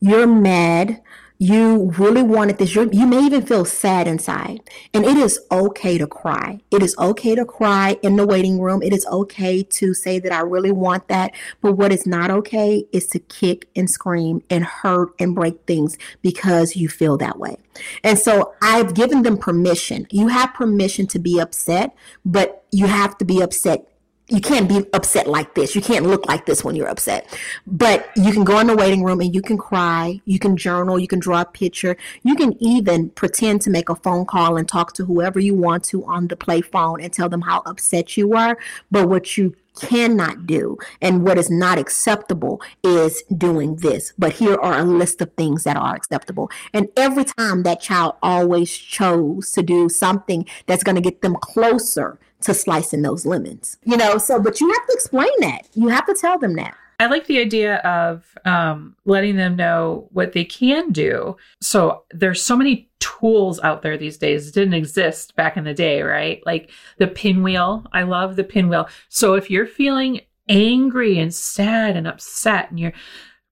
you're 0.00 0.26
mad, 0.26 1.00
you 1.40 1.92
really 1.96 2.22
wanted 2.22 2.58
this, 2.58 2.74
You're, 2.74 2.92
you 2.92 3.06
may 3.06 3.24
even 3.24 3.46
feel 3.46 3.64
sad 3.64 4.08
inside. 4.08 4.60
And 4.92 5.04
it 5.04 5.16
is 5.16 5.40
okay 5.52 5.96
to 5.96 6.06
cry. 6.06 6.60
It 6.72 6.82
is 6.82 6.96
okay 6.98 7.36
to 7.36 7.44
cry 7.44 7.96
in 8.02 8.16
the 8.16 8.26
waiting 8.26 8.60
room. 8.60 8.82
It 8.82 8.92
is 8.92 9.06
okay 9.06 9.62
to 9.62 9.94
say 9.94 10.18
that 10.18 10.32
I 10.32 10.40
really 10.40 10.72
want 10.72 11.06
that. 11.08 11.32
But 11.60 11.74
what 11.74 11.92
is 11.92 12.06
not 12.06 12.30
okay 12.32 12.86
is 12.90 13.06
to 13.08 13.20
kick 13.20 13.68
and 13.76 13.88
scream 13.88 14.42
and 14.50 14.64
hurt 14.64 15.10
and 15.20 15.34
break 15.34 15.64
things 15.64 15.96
because 16.22 16.74
you 16.74 16.88
feel 16.88 17.16
that 17.18 17.38
way. 17.38 17.56
And 18.02 18.18
so 18.18 18.54
I've 18.60 18.94
given 18.94 19.22
them 19.22 19.38
permission. 19.38 20.08
You 20.10 20.26
have 20.28 20.54
permission 20.54 21.06
to 21.08 21.20
be 21.20 21.38
upset, 21.38 21.94
but 22.24 22.64
you 22.72 22.86
have 22.86 23.16
to 23.18 23.24
be 23.24 23.40
upset 23.40 23.88
you 24.28 24.40
can't 24.42 24.68
be 24.68 24.84
upset 24.92 25.26
like 25.26 25.54
this. 25.54 25.74
You 25.74 25.80
can't 25.80 26.04
look 26.04 26.26
like 26.26 26.44
this 26.44 26.62
when 26.62 26.76
you're 26.76 26.88
upset. 26.88 27.34
But 27.66 28.10
you 28.14 28.32
can 28.32 28.44
go 28.44 28.58
in 28.58 28.66
the 28.66 28.76
waiting 28.76 29.02
room 29.02 29.20
and 29.20 29.34
you 29.34 29.40
can 29.40 29.56
cry. 29.56 30.20
You 30.26 30.38
can 30.38 30.56
journal. 30.56 30.98
You 30.98 31.08
can 31.08 31.18
draw 31.18 31.40
a 31.40 31.46
picture. 31.46 31.96
You 32.22 32.34
can 32.34 32.62
even 32.62 33.08
pretend 33.10 33.62
to 33.62 33.70
make 33.70 33.88
a 33.88 33.94
phone 33.94 34.26
call 34.26 34.58
and 34.58 34.68
talk 34.68 34.92
to 34.94 35.06
whoever 35.06 35.40
you 35.40 35.54
want 35.54 35.84
to 35.84 36.04
on 36.04 36.28
the 36.28 36.36
play 36.36 36.60
phone 36.60 37.00
and 37.00 37.10
tell 37.10 37.30
them 37.30 37.40
how 37.40 37.62
upset 37.64 38.18
you 38.18 38.34
are. 38.34 38.58
But 38.90 39.08
what 39.08 39.38
you 39.38 39.56
cannot 39.80 40.46
do 40.46 40.76
and 41.00 41.24
what 41.24 41.38
is 41.38 41.50
not 41.50 41.78
acceptable 41.78 42.60
is 42.82 43.22
doing 43.36 43.76
this. 43.76 44.12
But 44.18 44.34
here 44.34 44.56
are 44.56 44.78
a 44.78 44.84
list 44.84 45.22
of 45.22 45.32
things 45.34 45.64
that 45.64 45.76
are 45.76 45.94
acceptable. 45.94 46.50
And 46.74 46.88
every 46.96 47.24
time 47.24 47.62
that 47.62 47.80
child 47.80 48.16
always 48.22 48.76
chose 48.76 49.52
to 49.52 49.62
do 49.62 49.88
something 49.88 50.44
that's 50.66 50.82
going 50.82 50.96
to 50.96 51.00
get 51.00 51.22
them 51.22 51.36
closer 51.36 52.18
to 52.42 52.54
slicing 52.54 53.02
those 53.02 53.26
lemons. 53.26 53.78
You 53.84 53.96
know, 53.96 54.18
so 54.18 54.40
but 54.40 54.60
you 54.60 54.72
have 54.72 54.86
to 54.86 54.92
explain 54.92 55.30
that. 55.40 55.68
You 55.74 55.88
have 55.88 56.06
to 56.06 56.14
tell 56.14 56.38
them 56.38 56.54
that. 56.54 56.74
I 57.00 57.06
like 57.06 57.26
the 57.26 57.38
idea 57.38 57.76
of 57.78 58.36
um, 58.44 58.96
letting 59.04 59.36
them 59.36 59.54
know 59.54 60.08
what 60.12 60.32
they 60.32 60.44
can 60.44 60.90
do. 60.90 61.36
So 61.60 62.02
there's 62.10 62.42
so 62.42 62.56
many 62.56 62.90
tools 62.98 63.60
out 63.60 63.82
there 63.82 63.96
these 63.96 64.18
days. 64.18 64.48
It 64.48 64.54
didn't 64.54 64.74
exist 64.74 65.36
back 65.36 65.56
in 65.56 65.62
the 65.62 65.74
day, 65.74 66.02
right? 66.02 66.44
Like 66.44 66.70
the 66.98 67.06
pinwheel. 67.06 67.86
I 67.92 68.02
love 68.02 68.34
the 68.34 68.42
pinwheel. 68.42 68.88
So 69.08 69.34
if 69.34 69.48
you're 69.48 69.66
feeling 69.66 70.22
angry 70.48 71.18
and 71.20 71.32
sad 71.32 71.96
and 71.96 72.08
upset 72.08 72.70
and 72.70 72.80
you're 72.80 72.94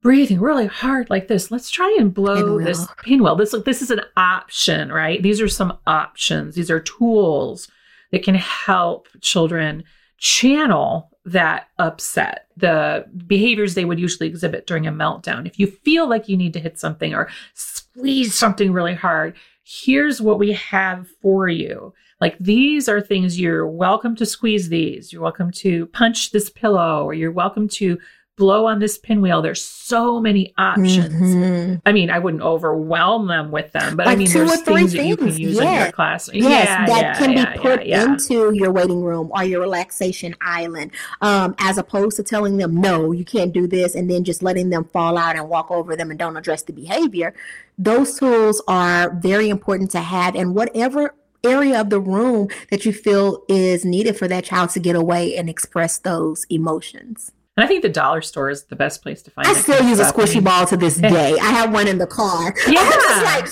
breathing 0.02 0.40
really 0.40 0.66
hard 0.66 1.08
like 1.08 1.28
this, 1.28 1.52
let's 1.52 1.70
try 1.70 1.96
and 2.00 2.12
blow 2.12 2.34
pinwheel. 2.36 2.66
this 2.66 2.86
pinwheel. 3.04 3.36
This 3.36 3.54
this 3.64 3.80
is 3.80 3.92
an 3.92 4.00
option, 4.16 4.90
right? 4.90 5.22
These 5.22 5.40
are 5.40 5.48
some 5.48 5.78
options. 5.86 6.56
These 6.56 6.70
are 6.70 6.80
tools 6.80 7.68
that 8.12 8.22
can 8.22 8.34
help 8.34 9.08
children 9.20 9.84
channel 10.18 11.10
that 11.24 11.68
upset, 11.78 12.46
the 12.56 13.04
behaviors 13.26 13.74
they 13.74 13.84
would 13.84 13.98
usually 13.98 14.28
exhibit 14.28 14.66
during 14.66 14.86
a 14.86 14.92
meltdown. 14.92 15.46
If 15.46 15.58
you 15.58 15.66
feel 15.66 16.08
like 16.08 16.28
you 16.28 16.36
need 16.36 16.52
to 16.52 16.60
hit 16.60 16.78
something 16.78 17.14
or 17.14 17.28
squeeze 17.54 18.34
something 18.34 18.72
really 18.72 18.94
hard, 18.94 19.36
here's 19.64 20.22
what 20.22 20.38
we 20.38 20.52
have 20.52 21.08
for 21.20 21.48
you. 21.48 21.92
Like 22.20 22.38
these 22.38 22.88
are 22.88 23.00
things 23.00 23.40
you're 23.40 23.66
welcome 23.66 24.14
to 24.16 24.24
squeeze 24.24 24.68
these. 24.68 25.12
You're 25.12 25.22
welcome 25.22 25.50
to 25.52 25.86
punch 25.86 26.30
this 26.30 26.48
pillow 26.48 27.04
or 27.04 27.12
you're 27.12 27.32
welcome 27.32 27.68
to 27.70 27.98
blow 28.36 28.66
on 28.66 28.78
this 28.78 28.98
pinwheel. 28.98 29.40
There's 29.40 29.64
so 29.64 30.20
many 30.20 30.52
options. 30.58 31.08
Mm-hmm. 31.08 31.76
I 31.86 31.92
mean, 31.92 32.10
I 32.10 32.18
wouldn't 32.18 32.42
overwhelm 32.42 33.28
them 33.28 33.50
with 33.50 33.72
them, 33.72 33.96
but 33.96 34.06
like 34.06 34.14
I 34.14 34.16
mean, 34.16 34.30
there's 34.30 34.60
things, 34.60 34.62
things, 34.62 34.92
that 34.92 35.06
you 35.06 35.16
can 35.16 35.28
use 35.28 35.56
yeah. 35.56 35.72
in 35.72 35.80
your 35.80 35.92
class. 35.92 36.28
Yes, 36.32 36.68
yeah, 36.68 36.86
that 36.86 37.02
yeah, 37.02 37.14
can 37.18 37.34
be 37.34 37.58
put 37.58 37.82
into 37.82 38.52
your 38.54 38.70
waiting 38.70 39.02
room 39.02 39.30
or 39.34 39.42
your 39.42 39.60
relaxation 39.60 40.36
island, 40.42 40.90
um, 41.22 41.54
as 41.58 41.78
opposed 41.78 42.16
to 42.16 42.22
telling 42.22 42.58
them, 42.58 42.76
no, 42.78 43.12
you 43.12 43.24
can't 43.24 43.52
do 43.52 43.66
this, 43.66 43.94
and 43.94 44.10
then 44.10 44.22
just 44.22 44.42
letting 44.42 44.68
them 44.68 44.84
fall 44.84 45.16
out 45.16 45.36
and 45.36 45.48
walk 45.48 45.70
over 45.70 45.96
them 45.96 46.10
and 46.10 46.18
don't 46.18 46.36
address 46.36 46.62
the 46.62 46.72
behavior. 46.72 47.34
Those 47.78 48.18
tools 48.18 48.62
are 48.68 49.14
very 49.14 49.48
important 49.48 49.90
to 49.92 50.00
have, 50.00 50.34
and 50.34 50.54
whatever 50.54 51.14
area 51.42 51.80
of 51.80 51.90
the 51.90 52.00
room 52.00 52.48
that 52.70 52.84
you 52.84 52.92
feel 52.92 53.44
is 53.48 53.84
needed 53.84 54.18
for 54.18 54.28
that 54.28 54.44
child 54.44 54.70
to 54.70 54.80
get 54.80 54.96
away 54.96 55.36
and 55.36 55.48
express 55.48 55.98
those 55.98 56.44
emotions. 56.50 57.32
And 57.56 57.64
I 57.64 57.66
think 57.66 57.82
the 57.82 57.88
dollar 57.88 58.20
store 58.20 58.50
is 58.50 58.64
the 58.64 58.76
best 58.76 59.02
place 59.02 59.22
to 59.22 59.30
find. 59.30 59.48
I 59.48 59.54
still 59.54 59.82
use 59.88 59.98
a 59.98 60.04
squishy 60.04 60.44
ball 60.44 60.66
to 60.66 60.76
this 60.76 60.96
day. 60.96 61.38
I 61.38 61.50
have 61.52 61.72
one 61.72 61.88
in 61.88 61.98
the 61.98 62.06
car. 62.06 62.54
Yeah, 62.68 63.22
like, 63.24 63.48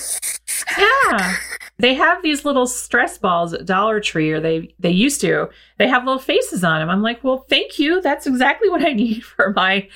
yeah. 0.77 1.35
They 1.77 1.93
have 1.95 2.21
these 2.21 2.45
little 2.45 2.67
stress 2.67 3.17
balls 3.17 3.53
at 3.53 3.65
Dollar 3.65 3.99
Tree, 3.99 4.31
or 4.31 4.39
they 4.39 4.73
they 4.79 4.91
used 4.91 5.19
to. 5.21 5.49
They 5.77 5.87
have 5.87 6.05
little 6.05 6.19
faces 6.19 6.63
on 6.63 6.79
them. 6.79 6.89
I'm 6.89 7.01
like, 7.01 7.23
well, 7.23 7.45
thank 7.49 7.79
you. 7.79 8.01
That's 8.01 8.27
exactly 8.27 8.69
what 8.69 8.85
I 8.85 8.93
need 8.93 9.23
for 9.23 9.51
my, 9.53 9.87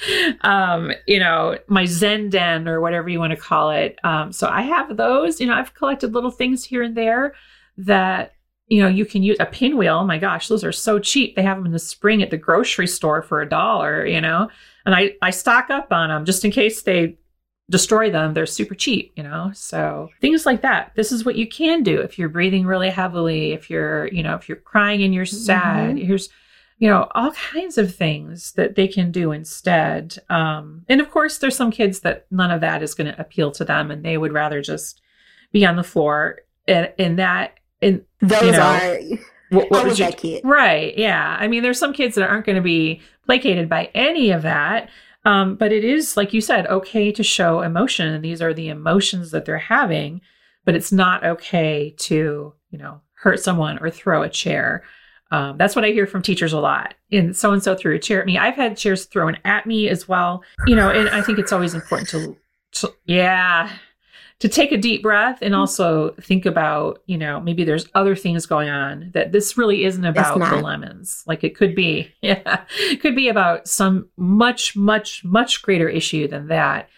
um, 0.41 0.91
you 1.07 1.19
know, 1.19 1.57
my 1.67 1.85
Zen 1.85 2.29
den 2.29 2.67
or 2.67 2.81
whatever 2.81 3.09
you 3.09 3.19
want 3.19 3.31
to 3.31 3.37
call 3.37 3.69
it. 3.71 3.97
Um, 4.03 4.31
so 4.31 4.47
I 4.47 4.63
have 4.63 4.97
those. 4.97 5.39
You 5.39 5.47
know, 5.47 5.53
I've 5.53 5.73
collected 5.73 6.13
little 6.13 6.31
things 6.31 6.65
here 6.65 6.83
and 6.83 6.97
there 6.97 7.35
that 7.77 8.33
you 8.69 8.81
know, 8.81 8.87
you 8.87 9.05
can 9.05 9.23
use 9.23 9.37
a 9.39 9.45
pinwheel. 9.45 9.95
Oh 9.95 10.05
my 10.05 10.19
gosh, 10.19 10.47
those 10.47 10.63
are 10.63 10.71
so 10.71 10.99
cheap. 10.99 11.35
They 11.35 11.41
have 11.41 11.57
them 11.57 11.65
in 11.65 11.71
the 11.71 11.79
spring 11.79 12.21
at 12.21 12.29
the 12.29 12.37
grocery 12.37 12.87
store 12.87 13.21
for 13.21 13.41
a 13.41 13.49
dollar, 13.49 14.05
you 14.05 14.21
know, 14.21 14.49
and 14.85 14.95
I, 14.95 15.15
I 15.21 15.31
stock 15.31 15.69
up 15.69 15.91
on 15.91 16.09
them 16.09 16.25
just 16.25 16.45
in 16.45 16.51
case 16.51 16.83
they 16.83 17.17
destroy 17.69 18.11
them. 18.11 18.33
They're 18.33 18.45
super 18.45 18.75
cheap, 18.75 19.11
you 19.15 19.23
know, 19.23 19.51
so 19.53 20.09
things 20.21 20.45
like 20.45 20.61
that. 20.61 20.91
This 20.95 21.11
is 21.11 21.25
what 21.25 21.35
you 21.35 21.47
can 21.47 21.83
do 21.83 21.99
if 21.99 22.19
you're 22.19 22.29
breathing 22.29 22.65
really 22.65 22.89
heavily, 22.89 23.53
if 23.53 23.69
you're, 23.69 24.07
you 24.07 24.21
know, 24.21 24.35
if 24.35 24.47
you're 24.47 24.57
crying 24.57 25.03
and 25.03 25.13
you're 25.13 25.25
sad. 25.25 25.95
Mm-hmm. 25.95 26.05
Here's, 26.05 26.29
you 26.77 26.87
know, 26.87 27.07
all 27.15 27.31
kinds 27.31 27.77
of 27.77 27.93
things 27.93 28.53
that 28.53 28.75
they 28.75 28.87
can 28.87 29.11
do 29.11 29.31
instead. 29.31 30.17
Um, 30.29 30.85
and 30.87 31.01
of 31.01 31.09
course, 31.11 31.39
there's 31.39 31.57
some 31.57 31.71
kids 31.71 32.01
that 32.01 32.27
none 32.31 32.51
of 32.51 32.61
that 32.61 32.83
is 32.83 32.93
going 32.93 33.11
to 33.11 33.19
appeal 33.19 33.51
to 33.51 33.65
them 33.65 33.91
and 33.91 34.05
they 34.05 34.17
would 34.17 34.31
rather 34.31 34.61
just 34.61 35.01
be 35.51 35.65
on 35.65 35.75
the 35.75 35.83
floor. 35.83 36.39
And, 36.67 36.93
and 36.97 37.19
that 37.19 37.58
and 37.81 38.03
those 38.21 38.41
you 38.41 38.51
know, 38.51 38.59
are 38.59 38.99
what, 39.49 39.71
what 39.71 39.85
was 39.85 39.97
that 39.97 40.17
kid? 40.17 40.41
Right. 40.43 40.97
Yeah. 40.97 41.37
I 41.39 41.47
mean, 41.47 41.63
there's 41.63 41.79
some 41.79 41.93
kids 41.93 42.15
that 42.15 42.29
aren't 42.29 42.45
going 42.45 42.55
to 42.55 42.61
be 42.61 43.01
placated 43.25 43.69
by 43.69 43.89
any 43.93 44.31
of 44.31 44.43
that. 44.43 44.89
Um, 45.25 45.55
but 45.55 45.71
it 45.71 45.83
is, 45.83 46.15
like 46.15 46.33
you 46.33 46.41
said, 46.41 46.67
okay 46.67 47.11
to 47.11 47.23
show 47.23 47.61
emotion. 47.61 48.07
And 48.07 48.23
these 48.23 48.41
are 48.41 48.53
the 48.53 48.69
emotions 48.69 49.31
that 49.31 49.45
they're 49.45 49.57
having, 49.57 50.21
but 50.65 50.75
it's 50.75 50.91
not 50.91 51.25
okay 51.25 51.93
to, 51.99 52.53
you 52.69 52.77
know, 52.77 53.01
hurt 53.13 53.39
someone 53.39 53.77
or 53.79 53.89
throw 53.89 54.23
a 54.23 54.29
chair. 54.29 54.83
Um, 55.31 55.57
that's 55.57 55.75
what 55.75 55.85
I 55.85 55.89
hear 55.89 56.07
from 56.07 56.21
teachers 56.21 56.53
a 56.53 56.59
lot. 56.59 56.95
And 57.11 57.35
so 57.35 57.51
and 57.51 57.61
so 57.61 57.75
threw 57.75 57.95
a 57.95 57.99
chair 57.99 58.21
at 58.21 58.25
me. 58.25 58.37
I've 58.37 58.55
had 58.55 58.77
chairs 58.77 59.05
thrown 59.05 59.37
at 59.45 59.65
me 59.65 59.89
as 59.89 60.07
well. 60.07 60.43
You 60.65 60.75
know, 60.75 60.89
and 60.89 61.09
I 61.09 61.21
think 61.21 61.37
it's 61.37 61.51
always 61.51 61.73
important 61.73 62.09
to, 62.09 62.37
to 62.73 62.93
yeah, 63.05 63.71
to 64.39 64.47
take 64.47 64.71
a 64.71 64.77
deep 64.77 65.03
breath 65.03 65.39
and 65.41 65.53
also 65.53 66.11
think 66.21 66.45
about, 66.45 67.03
you 67.07 67.17
know, 67.17 67.41
maybe 67.41 67.65
there's 67.65 67.87
other 67.93 68.15
things 68.15 68.45
going 68.45 68.69
on 68.69 69.11
that 69.13 69.33
this 69.33 69.57
really 69.57 69.83
isn't 69.83 70.05
about 70.05 70.39
the 70.39 70.61
lemons. 70.61 71.23
Like 71.27 71.43
it 71.43 71.55
could 71.55 71.75
be, 71.75 72.13
yeah, 72.21 72.63
it 72.69 73.01
could 73.01 73.15
be 73.15 73.27
about 73.27 73.67
some 73.67 74.07
much, 74.15 74.75
much, 74.77 75.23
much 75.25 75.61
greater 75.61 75.89
issue 75.89 76.27
than 76.27 76.47
that. 76.47 76.89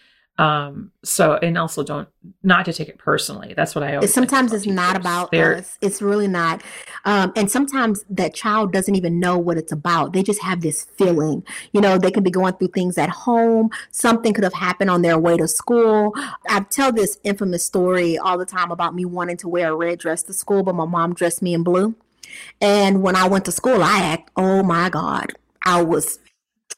Um, 0.42 0.90
so 1.04 1.34
and 1.34 1.56
also 1.56 1.84
don't 1.84 2.08
not 2.42 2.64
to 2.64 2.72
take 2.72 2.88
it 2.88 2.98
personally. 2.98 3.54
That's 3.54 3.76
what 3.76 3.84
I 3.84 3.94
always 3.94 4.12
sometimes 4.12 4.52
it's 4.52 4.66
not 4.66 4.96
about 4.96 5.30
They're, 5.30 5.58
us. 5.58 5.78
It's 5.80 6.02
really 6.02 6.26
not. 6.26 6.64
Um, 7.04 7.32
and 7.36 7.48
sometimes 7.48 8.04
that 8.10 8.34
child 8.34 8.72
doesn't 8.72 8.96
even 8.96 9.20
know 9.20 9.38
what 9.38 9.56
it's 9.56 9.70
about. 9.70 10.14
They 10.14 10.24
just 10.24 10.42
have 10.42 10.60
this 10.60 10.82
feeling. 10.98 11.44
You 11.70 11.80
know, 11.80 11.96
they 11.96 12.10
could 12.10 12.24
be 12.24 12.30
going 12.32 12.54
through 12.54 12.68
things 12.74 12.98
at 12.98 13.08
home. 13.08 13.70
Something 13.92 14.34
could 14.34 14.42
have 14.42 14.54
happened 14.54 14.90
on 14.90 15.02
their 15.02 15.16
way 15.16 15.36
to 15.36 15.46
school. 15.46 16.12
I 16.48 16.58
tell 16.68 16.90
this 16.90 17.20
infamous 17.22 17.64
story 17.64 18.18
all 18.18 18.36
the 18.36 18.44
time 18.44 18.72
about 18.72 18.96
me 18.96 19.04
wanting 19.04 19.36
to 19.38 19.48
wear 19.48 19.70
a 19.72 19.76
red 19.76 20.00
dress 20.00 20.24
to 20.24 20.32
school, 20.32 20.64
but 20.64 20.74
my 20.74 20.86
mom 20.86 21.14
dressed 21.14 21.40
me 21.40 21.54
in 21.54 21.62
blue. 21.62 21.94
And 22.60 23.00
when 23.00 23.14
I 23.14 23.28
went 23.28 23.44
to 23.44 23.52
school, 23.52 23.80
I 23.80 24.00
act, 24.00 24.32
oh 24.36 24.64
my 24.64 24.90
God, 24.90 25.34
I 25.64 25.82
was 25.82 26.18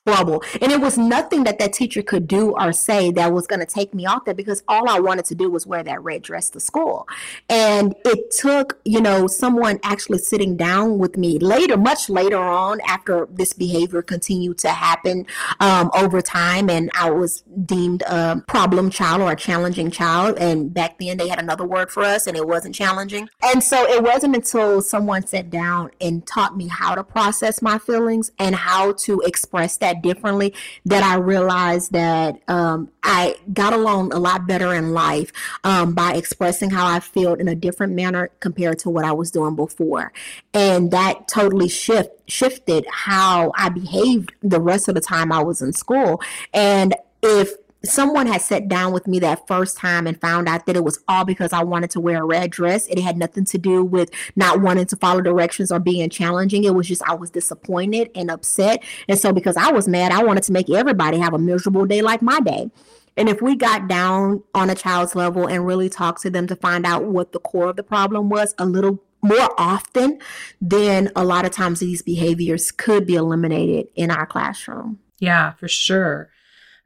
trouble. 0.07 0.43
And 0.61 0.71
it 0.71 0.81
was 0.81 0.99
nothing 0.99 1.45
that 1.45 1.59
that 1.59 1.73
teacher 1.73 2.03
could 2.03 2.27
do 2.27 2.51
or 2.53 2.73
say 2.73 3.11
that 3.13 3.33
was 3.33 3.47
going 3.47 3.61
to 3.61 3.67
take 3.67 3.95
me 3.95 4.05
off 4.07 4.27
that 4.27 4.37
because 4.37 4.63
all 4.69 4.89
I 4.89 5.01
wanted 5.01 5.25
to 5.27 5.35
do 5.35 5.51
was 5.51 5.67
wear 5.67 5.83
that 5.83 6.03
red 6.03 6.23
dress 6.23 6.51
to 6.51 6.61
school. 6.61 7.09
And 7.49 7.95
it 8.05 8.31
took, 8.31 8.81
you 8.85 9.01
know, 9.01 9.27
someone 9.27 9.81
actually 9.83 10.19
sitting 10.19 10.57
down 10.57 10.99
with 10.99 11.17
me 11.17 11.39
later, 11.39 11.77
much 11.77 12.11
later 12.11 12.39
on 12.39 12.81
after 12.87 13.27
this 13.31 13.55
behavior 13.55 14.03
continued 14.03 14.59
to 14.59 14.69
happen 14.69 15.27
um, 15.61 15.91
over 15.95 16.21
time. 16.21 16.69
And 16.69 16.91
I 16.95 17.11
was 17.11 17.43
deemed 17.65 18.03
a 18.03 18.43
problem 18.47 18.91
child 18.91 19.23
or 19.23 19.33
a 19.33 19.37
challenging 19.37 19.91
child. 19.91 20.37
And 20.39 20.73
back 20.75 20.99
then 20.99 21.17
they 21.17 21.29
had 21.29 21.39
another 21.39 21.65
word 21.65 21.91
for 21.91 22.03
us 22.03 22.27
and 22.27 22.37
it 22.37 22.47
wasn't 22.47 22.75
challenging. 22.75 23.29
And 23.43 23.63
so 23.63 23.89
it 23.89 24.03
wasn't 24.03 24.37
until 24.37 24.83
someone 24.83 25.27
sat 25.27 25.49
down 25.49 25.93
and 26.01 26.27
taught 26.27 26.57
me 26.57 26.69
how 26.69 26.95
to 26.95 27.03
process 27.03 27.63
my 27.63 27.79
feelings 27.79 28.31
and 28.39 28.55
how 28.55 28.93
to 28.93 29.23
express 29.23 29.79
that 29.79 29.94
that 29.95 30.03
differently 30.03 30.55
that 30.85 31.03
I 31.03 31.17
realized 31.17 31.93
that 31.93 32.41
um, 32.49 32.91
I 33.03 33.37
got 33.53 33.73
along 33.73 34.13
a 34.13 34.19
lot 34.19 34.47
better 34.47 34.75
in 34.75 34.93
life 34.93 35.33
um, 35.65 35.95
by 35.95 36.15
expressing 36.15 36.71
how 36.71 36.87
I 36.87 37.01
felt 37.01 37.41
in 37.41 37.49
a 37.49 37.55
different 37.55 37.95
manner 37.95 38.31
compared 38.41 38.79
to 38.81 38.91
what 38.91 39.05
I 39.05 39.13
was 39.13 39.31
doing 39.31 39.57
before. 39.57 40.13
And 40.53 40.91
that 40.91 41.29
totally 41.29 41.69
shift 41.69 42.11
shifted 42.27 42.87
how 42.91 43.53
I 43.57 43.69
behaved 43.69 44.33
the 44.43 44.61
rest 44.61 44.89
of 44.89 44.95
the 44.95 45.01
time 45.01 45.31
I 45.31 45.43
was 45.43 45.61
in 45.61 45.73
school. 45.73 46.23
And 46.53 46.95
if 47.23 47.53
someone 47.85 48.27
had 48.27 48.43
sat 48.43 48.69
down 48.69 48.93
with 48.93 49.07
me 49.07 49.19
that 49.21 49.47
first 49.47 49.77
time 49.77 50.07
and 50.07 50.21
found 50.21 50.49
out 50.49 50.67
that 50.67 50.77
it 50.77 50.85
was 50.85 50.99
all 51.09 51.25
because 51.25 51.53
I 51.53 51.63
wanted 51.63 51.91
to 51.91 52.01
wear 52.01 52.23
a 52.23 52.27
red 52.27 52.51
dress. 52.51 52.87
It 52.89 52.99
had 52.99 53.17
nothing 53.17 53.45
to 53.47 53.59
do 53.59 53.85
with 53.85 54.11
not 54.37 54.61
wanting 54.61 54.87
to 54.87 54.97
follow 54.97 55.21
directions 55.21 55.71
or 55.71 55.79
being 55.79 56.09
challenging. 56.11 56.65
It 56.65 56.75
was 56.75 56.89
just 56.89 57.03
I 57.03 57.15
was 57.15 57.31
disappointed 57.31 58.11
and 58.15 58.31
upset. 58.31 58.83
And 59.09 59.19
so 59.19 59.33
because 59.33 59.57
I 59.57 59.73
was 59.73 59.89
mad, 59.89 60.13
I 60.13 60.23
wanted 60.23 60.45
to 60.45 60.53
make 60.53 60.71
everybody 60.71 61.19
have 61.19 61.35
a 61.35 61.39
miserable 61.39 61.87
day 61.87 62.03
like 62.03 62.23
my 62.23 62.41
day. 62.41 62.71
And 63.17 63.29
if 63.29 63.41
we 63.41 63.55
got 63.55 63.89
down 63.89 64.43
on 64.55 64.71
a 64.71 64.75
child's 64.75 65.15
level 65.15 65.47
and 65.47 65.65
really 65.65 65.89
talked 65.89 66.23
to 66.23 66.31
them 66.31 66.47
to 66.49 66.57
find 66.57 66.85
out 66.85 67.05
what 67.05 67.33
the 67.33 67.39
core 67.39 67.69
of 67.69 67.77
the 67.77 67.83
problem 67.85 68.29
was 68.29 68.55
a 68.59 68.67
little 68.67 69.01
more 69.23 69.55
often, 69.57 70.19
then 70.61 71.11
a 71.17 71.25
lot 71.25 71.45
of 71.45 71.53
times 71.53 71.81
these 71.81 72.03
behaviors 72.03 72.71
could 72.71 73.07
be 73.07 73.15
eliminated 73.15 73.87
in 73.95 74.11
our 74.11 74.27
classroom. 74.27 74.99
Yeah, 75.19 75.53
for 75.53 75.69
sure. 75.69 76.31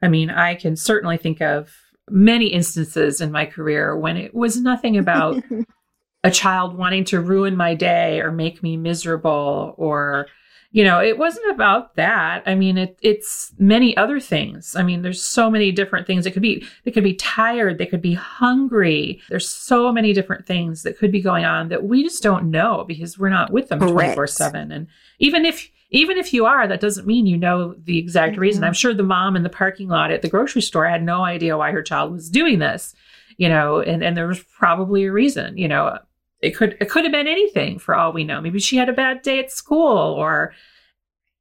I 0.03 0.09
mean, 0.09 0.31
I 0.31 0.55
can 0.55 0.77
certainly 0.77 1.17
think 1.17 1.41
of 1.41 1.75
many 2.11 2.47
instances 2.47 3.21
in 3.21 3.33
my 3.33 3.47
career 3.47 3.97
when 3.97 4.17
it 4.17 4.35
was 4.35 4.61
nothing 4.61 4.97
about 4.97 5.43
a 6.25 6.31
child 6.31 6.77
wanting 6.77 7.05
to 7.05 7.21
ruin 7.21 7.57
my 7.57 7.75
day 7.75 8.21
or 8.21 8.33
make 8.33 8.63
me 8.63 8.77
miserable 8.77 9.75
or 9.77 10.27
you 10.71 10.85
know 10.85 11.03
it 11.03 11.19
wasn't 11.19 11.51
about 11.51 11.97
that. 11.97 12.43
I 12.47 12.55
mean 12.55 12.79
it, 12.79 12.99
it's 13.03 13.53
many 13.59 13.97
other 13.97 14.21
things. 14.21 14.77
I 14.77 14.83
mean 14.83 15.03
there's 15.03 15.23
so 15.23 15.51
many 15.51 15.73
different 15.73 16.07
things. 16.07 16.27
It 16.27 16.33
could 16.33 16.43
be 16.43 16.67
they 16.85 16.91
could 16.91 17.05
be 17.05 17.15
tired. 17.15 17.79
They 17.79 17.87
could 17.87 18.03
be 18.03 18.15
hungry. 18.15 19.21
There's 19.29 19.49
so 19.49 19.93
many 19.93 20.13
different 20.13 20.47
things 20.47 20.83
that 20.83 20.99
could 20.99 21.13
be 21.13 21.21
going 21.21 21.45
on 21.45 21.69
that 21.69 21.85
we 21.85 22.03
just 22.03 22.23
don't 22.23 22.51
know 22.51 22.85
because 22.87 23.19
we're 23.19 23.29
not 23.29 23.53
with 23.53 23.69
them 23.69 23.81
24 23.81 24.27
7 24.27 24.73
and 24.73 24.87
even 25.19 25.45
if 25.45 25.71
even 25.91 26.19
if 26.19 26.35
you 26.35 26.45
are, 26.45 26.67
that 26.69 26.81
doesn't 26.81 27.07
mean 27.07 27.27
you 27.27 27.37
know 27.37 27.75
the 27.85 27.99
exact 27.99 28.33
mm-hmm. 28.33 28.43
reason. 28.43 28.65
I'm 28.65 28.75
sure 28.75 28.93
the 28.93 29.03
mom 29.03 29.37
in 29.37 29.43
the 29.43 29.49
parking 29.49 29.89
lot 29.89 30.11
at 30.11 30.23
the 30.23 30.29
grocery 30.29 30.63
store 30.63 30.87
had 30.87 31.03
no 31.03 31.23
idea 31.23 31.57
why 31.57 31.71
her 31.71 31.83
child 31.83 32.13
was 32.13 32.29
doing 32.29 32.59
this, 32.59 32.95
you 33.39 33.49
know, 33.49 33.81
and, 33.81 34.03
and 34.03 34.17
there 34.17 34.27
was 34.27 34.41
probably 34.59 35.05
a 35.05 35.13
reason, 35.13 35.57
you 35.57 35.69
know. 35.69 35.99
It 36.41 36.57
could 36.57 36.77
it 36.81 36.89
could 36.89 37.05
have 37.05 37.13
been 37.13 37.27
anything 37.27 37.79
for 37.79 37.95
all 37.95 38.13
we 38.13 38.25
know. 38.25 38.41
Maybe 38.41 38.61
she 38.61 38.77
had 38.77 38.89
a 38.89 38.93
bad 38.93 39.23
day 39.23 39.39
at 39.41 39.51
school 39.51 39.89
or 39.89 40.55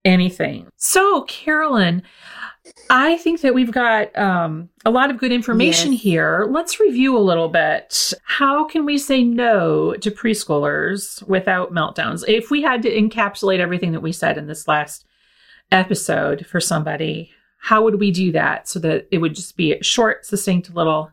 anything. 0.06 0.68
So, 0.78 1.24
Carolyn, 1.24 2.02
I 2.90 3.18
think 3.18 3.42
that 3.42 3.54
we've 3.54 3.72
got 3.72 4.18
um, 4.18 4.70
a 4.86 4.92
lot 4.92 5.12
of 5.12 5.18
good 5.18 5.32
information 5.32 5.92
yes. 5.92 6.02
here. 6.02 6.48
Let's 6.50 6.80
review 6.80 7.18
a 7.18 7.20
little 7.20 7.50
bit. 7.50 8.14
How 8.24 8.66
can 8.66 8.86
we 8.86 8.98
say 8.98 9.24
no 9.24 9.94
to 9.96 10.12
preschoolers 10.12 11.22
without 11.28 11.74
meltdowns? 11.74 12.24
If 12.28 12.50
we 12.50 12.62
had 12.62 12.82
to 12.84 12.92
encapsulate 12.92 13.60
everything 13.60 13.92
that 13.92 14.02
we 14.02 14.12
said 14.12 14.38
in 14.38 14.48
this 14.48 14.68
last 14.68 15.06
episode 15.72 16.46
for 16.46 16.60
somebody, 16.60 17.32
how 17.60 17.84
would 17.84 18.00
we 18.00 18.12
do 18.12 18.32
that 18.32 18.68
so 18.68 18.80
that 18.80 19.08
it 19.12 19.18
would 19.20 19.36
just 19.36 19.58
be 19.58 19.74
a 19.74 19.84
short, 19.84 20.26
succinct 20.26 20.74
little 20.74 21.12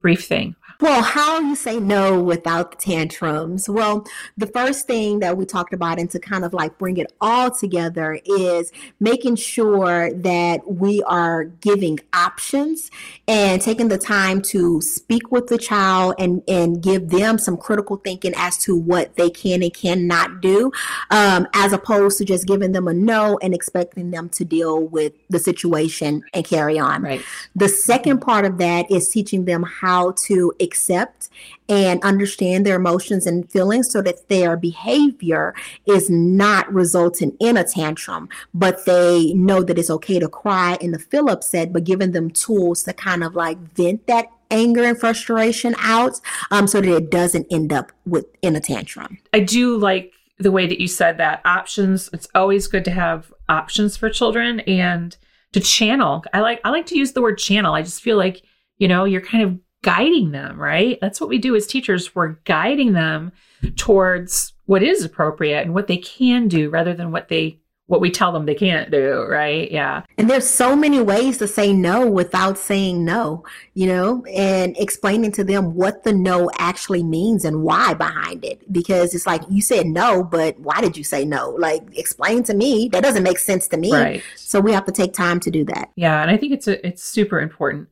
brief 0.00 0.24
thing? 0.24 0.56
Well, 0.84 1.00
how 1.00 1.40
you 1.40 1.56
say 1.56 1.80
no 1.80 2.22
without 2.22 2.72
the 2.72 2.76
tantrums? 2.76 3.70
Well, 3.70 4.06
the 4.36 4.46
first 4.48 4.86
thing 4.86 5.20
that 5.20 5.34
we 5.34 5.46
talked 5.46 5.72
about, 5.72 5.98
and 5.98 6.10
to 6.10 6.18
kind 6.18 6.44
of 6.44 6.52
like 6.52 6.76
bring 6.76 6.98
it 6.98 7.10
all 7.22 7.50
together, 7.50 8.20
is 8.26 8.70
making 9.00 9.36
sure 9.36 10.12
that 10.12 10.70
we 10.70 11.02
are 11.04 11.44
giving 11.44 12.00
options 12.12 12.90
and 13.26 13.62
taking 13.62 13.88
the 13.88 13.96
time 13.96 14.42
to 14.42 14.82
speak 14.82 15.32
with 15.32 15.46
the 15.46 15.56
child 15.56 16.16
and, 16.18 16.42
and 16.48 16.82
give 16.82 17.08
them 17.08 17.38
some 17.38 17.56
critical 17.56 17.96
thinking 17.96 18.34
as 18.36 18.58
to 18.58 18.76
what 18.76 19.16
they 19.16 19.30
can 19.30 19.62
and 19.62 19.72
cannot 19.72 20.42
do, 20.42 20.70
um, 21.10 21.48
as 21.54 21.72
opposed 21.72 22.18
to 22.18 22.26
just 22.26 22.46
giving 22.46 22.72
them 22.72 22.88
a 22.88 22.92
no 22.92 23.38
and 23.40 23.54
expecting 23.54 24.10
them 24.10 24.28
to 24.28 24.44
deal 24.44 24.82
with 24.82 25.14
the 25.30 25.38
situation 25.38 26.22
and 26.34 26.44
carry 26.44 26.78
on. 26.78 27.00
Right. 27.00 27.22
The 27.56 27.70
second 27.70 28.20
part 28.20 28.44
of 28.44 28.58
that 28.58 28.90
is 28.90 29.08
teaching 29.08 29.46
them 29.46 29.62
how 29.62 30.12
to 30.26 30.52
accept 30.74 31.28
and 31.68 32.02
understand 32.02 32.66
their 32.66 32.76
emotions 32.76 33.26
and 33.26 33.50
feelings 33.50 33.90
so 33.90 34.02
that 34.02 34.28
their 34.28 34.56
behavior 34.56 35.54
is 35.86 36.10
not 36.10 36.72
resulting 36.72 37.36
in 37.38 37.56
a 37.56 37.64
tantrum, 37.64 38.28
but 38.52 38.84
they 38.84 39.32
know 39.34 39.62
that 39.62 39.78
it's 39.78 39.90
okay 39.90 40.18
to 40.18 40.28
cry 40.28 40.76
and 40.80 40.92
to 40.92 40.98
feel 40.98 41.30
upset, 41.30 41.72
but 41.72 41.84
giving 41.84 42.10
them 42.10 42.28
tools 42.30 42.82
to 42.82 42.92
kind 42.92 43.22
of 43.22 43.34
like 43.36 43.58
vent 43.74 44.06
that 44.08 44.26
anger 44.50 44.84
and 44.84 44.98
frustration 44.98 45.74
out 45.78 46.20
um, 46.50 46.66
so 46.66 46.80
that 46.80 46.96
it 46.96 47.10
doesn't 47.10 47.46
end 47.50 47.72
up 47.72 47.92
with 48.04 48.26
in 48.42 48.56
a 48.56 48.60
tantrum. 48.60 49.18
I 49.32 49.40
do 49.40 49.78
like 49.78 50.12
the 50.38 50.52
way 50.52 50.66
that 50.66 50.80
you 50.80 50.88
said 50.88 51.18
that 51.18 51.40
options. 51.44 52.10
It's 52.12 52.28
always 52.34 52.66
good 52.66 52.84
to 52.86 52.90
have 52.90 53.32
options 53.48 53.96
for 53.96 54.10
children 54.10 54.60
and 54.60 55.16
to 55.52 55.60
channel. 55.60 56.24
I 56.32 56.40
like 56.40 56.60
I 56.64 56.70
like 56.70 56.86
to 56.86 56.98
use 56.98 57.12
the 57.12 57.22
word 57.22 57.38
channel. 57.38 57.74
I 57.74 57.82
just 57.82 58.02
feel 58.02 58.16
like, 58.16 58.42
you 58.78 58.88
know, 58.88 59.04
you're 59.04 59.20
kind 59.20 59.44
of 59.44 59.58
guiding 59.84 60.32
them, 60.32 60.58
right? 60.58 60.98
That's 61.00 61.20
what 61.20 61.28
we 61.28 61.38
do 61.38 61.54
as 61.54 61.66
teachers. 61.66 62.14
We're 62.14 62.36
guiding 62.44 62.94
them 62.94 63.32
towards 63.76 64.54
what 64.66 64.82
is 64.82 65.04
appropriate 65.04 65.60
and 65.60 65.74
what 65.74 65.86
they 65.86 65.98
can 65.98 66.48
do 66.48 66.70
rather 66.70 66.94
than 66.94 67.12
what 67.12 67.28
they 67.28 67.60
what 67.86 68.00
we 68.00 68.10
tell 68.10 68.32
them 68.32 68.46
they 68.46 68.54
can't 68.54 68.90
do, 68.90 69.26
right? 69.28 69.70
Yeah. 69.70 70.04
And 70.16 70.30
there's 70.30 70.48
so 70.48 70.74
many 70.74 71.02
ways 71.02 71.36
to 71.36 71.46
say 71.46 71.70
no 71.74 72.08
without 72.08 72.56
saying 72.56 73.04
no, 73.04 73.44
you 73.74 73.86
know, 73.86 74.24
and 74.24 74.74
explaining 74.78 75.32
to 75.32 75.44
them 75.44 75.74
what 75.74 76.02
the 76.02 76.14
no 76.14 76.50
actually 76.56 77.02
means 77.02 77.44
and 77.44 77.62
why 77.62 77.92
behind 77.92 78.42
it. 78.42 78.72
Because 78.72 79.14
it's 79.14 79.26
like 79.26 79.42
you 79.50 79.60
said 79.60 79.86
no, 79.86 80.24
but 80.24 80.58
why 80.58 80.80
did 80.80 80.96
you 80.96 81.04
say 81.04 81.26
no? 81.26 81.50
Like 81.50 81.82
explain 81.94 82.42
to 82.44 82.54
me. 82.54 82.88
That 82.88 83.02
doesn't 83.02 83.22
make 83.22 83.38
sense 83.38 83.68
to 83.68 83.76
me. 83.76 83.92
Right. 83.92 84.22
So 84.36 84.60
we 84.60 84.72
have 84.72 84.86
to 84.86 84.92
take 84.92 85.12
time 85.12 85.38
to 85.40 85.50
do 85.50 85.62
that. 85.66 85.90
Yeah, 85.94 86.22
and 86.22 86.30
I 86.30 86.38
think 86.38 86.54
it's 86.54 86.66
a, 86.66 86.86
it's 86.86 87.04
super 87.04 87.38
important 87.38 87.90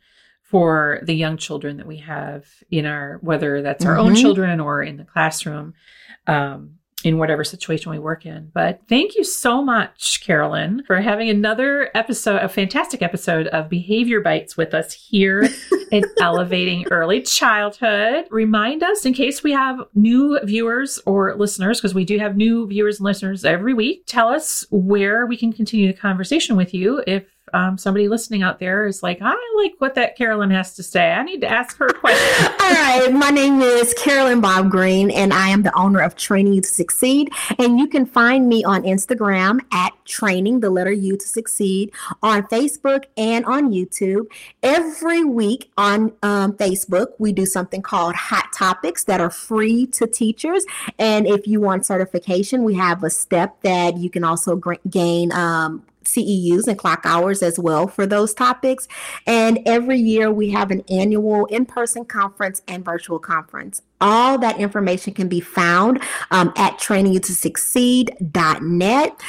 for 0.52 1.00
the 1.02 1.14
young 1.14 1.38
children 1.38 1.78
that 1.78 1.86
we 1.86 1.96
have 1.96 2.44
in 2.70 2.84
our 2.84 3.18
whether 3.22 3.62
that's 3.62 3.86
our 3.86 3.96
mm-hmm. 3.96 4.08
own 4.08 4.14
children 4.14 4.60
or 4.60 4.82
in 4.82 4.98
the 4.98 5.04
classroom 5.04 5.72
um, 6.26 6.74
in 7.04 7.16
whatever 7.16 7.42
situation 7.42 7.90
we 7.90 7.98
work 7.98 8.26
in 8.26 8.50
but 8.52 8.82
thank 8.86 9.16
you 9.16 9.24
so 9.24 9.62
much 9.62 10.22
carolyn 10.22 10.84
for 10.86 11.00
having 11.00 11.30
another 11.30 11.90
episode 11.94 12.36
a 12.36 12.50
fantastic 12.50 13.00
episode 13.00 13.46
of 13.46 13.70
behavior 13.70 14.20
bites 14.20 14.54
with 14.54 14.74
us 14.74 14.92
here 14.92 15.48
in 15.90 16.04
elevating 16.20 16.86
early 16.90 17.22
childhood 17.22 18.26
remind 18.30 18.82
us 18.82 19.06
in 19.06 19.14
case 19.14 19.42
we 19.42 19.52
have 19.52 19.80
new 19.94 20.38
viewers 20.44 21.00
or 21.06 21.34
listeners 21.34 21.80
because 21.80 21.94
we 21.94 22.04
do 22.04 22.18
have 22.18 22.36
new 22.36 22.66
viewers 22.66 22.98
and 22.98 23.06
listeners 23.06 23.42
every 23.42 23.72
week 23.72 24.04
tell 24.06 24.28
us 24.28 24.66
where 24.70 25.24
we 25.24 25.36
can 25.36 25.50
continue 25.50 25.86
the 25.86 25.98
conversation 25.98 26.56
with 26.56 26.74
you 26.74 27.02
if 27.06 27.24
um, 27.52 27.78
somebody 27.78 28.08
listening 28.08 28.42
out 28.42 28.58
there 28.58 28.86
is 28.86 29.02
like, 29.02 29.18
I 29.20 29.34
like 29.62 29.74
what 29.78 29.94
that 29.94 30.16
Carolyn 30.16 30.50
has 30.50 30.74
to 30.74 30.82
say. 30.82 31.12
I 31.12 31.22
need 31.22 31.40
to 31.42 31.48
ask 31.48 31.76
her 31.76 31.86
a 31.86 31.92
question. 31.92 32.46
All 32.60 32.72
right. 32.72 33.12
My 33.12 33.30
name 33.30 33.60
is 33.60 33.94
Carolyn 33.94 34.40
Bob 34.40 34.70
Green, 34.70 35.10
and 35.10 35.32
I 35.32 35.48
am 35.48 35.62
the 35.62 35.76
owner 35.78 36.00
of 36.00 36.16
Training 36.16 36.54
You 36.54 36.60
to 36.62 36.68
Succeed. 36.68 37.30
And 37.58 37.78
you 37.78 37.86
can 37.86 38.06
find 38.06 38.48
me 38.48 38.64
on 38.64 38.82
Instagram 38.82 39.60
at 39.72 39.92
Training, 40.04 40.60
the 40.60 40.70
letter 40.70 40.92
U 40.92 41.16
to 41.16 41.26
Succeed, 41.26 41.92
on 42.22 42.42
Facebook 42.44 43.04
and 43.16 43.44
on 43.46 43.70
YouTube. 43.70 44.26
Every 44.62 45.24
week 45.24 45.70
on 45.76 46.12
um, 46.22 46.54
Facebook, 46.54 47.08
we 47.18 47.32
do 47.32 47.46
something 47.46 47.82
called 47.82 48.14
Hot 48.14 48.52
Topics 48.52 49.04
that 49.04 49.20
are 49.20 49.30
free 49.30 49.86
to 49.88 50.06
teachers. 50.06 50.64
And 50.98 51.26
if 51.26 51.46
you 51.46 51.60
want 51.60 51.86
certification, 51.86 52.64
we 52.64 52.74
have 52.74 53.04
a 53.04 53.10
step 53.10 53.60
that 53.62 53.98
you 53.98 54.10
can 54.10 54.24
also 54.24 54.60
gain 54.88 55.32
um, 55.32 55.84
CEUs 56.04 56.66
and 56.66 56.78
clock 56.78 57.02
hours 57.04 57.42
as 57.42 57.58
well 57.58 57.86
for 57.86 58.06
those 58.06 58.32
topics. 58.34 58.88
And 59.26 59.60
every 59.66 59.98
year 59.98 60.30
we 60.30 60.50
have 60.50 60.70
an 60.70 60.82
annual 60.88 61.46
in 61.46 61.66
person 61.66 62.04
conference 62.04 62.62
and 62.68 62.84
virtual 62.84 63.18
conference. 63.18 63.82
All 64.00 64.38
that 64.38 64.58
information 64.58 65.14
can 65.14 65.26
be 65.28 65.40
found 65.40 66.00
um, 66.30 66.52
at 66.56 66.78
trainingyoutosucceed.net 66.78 69.20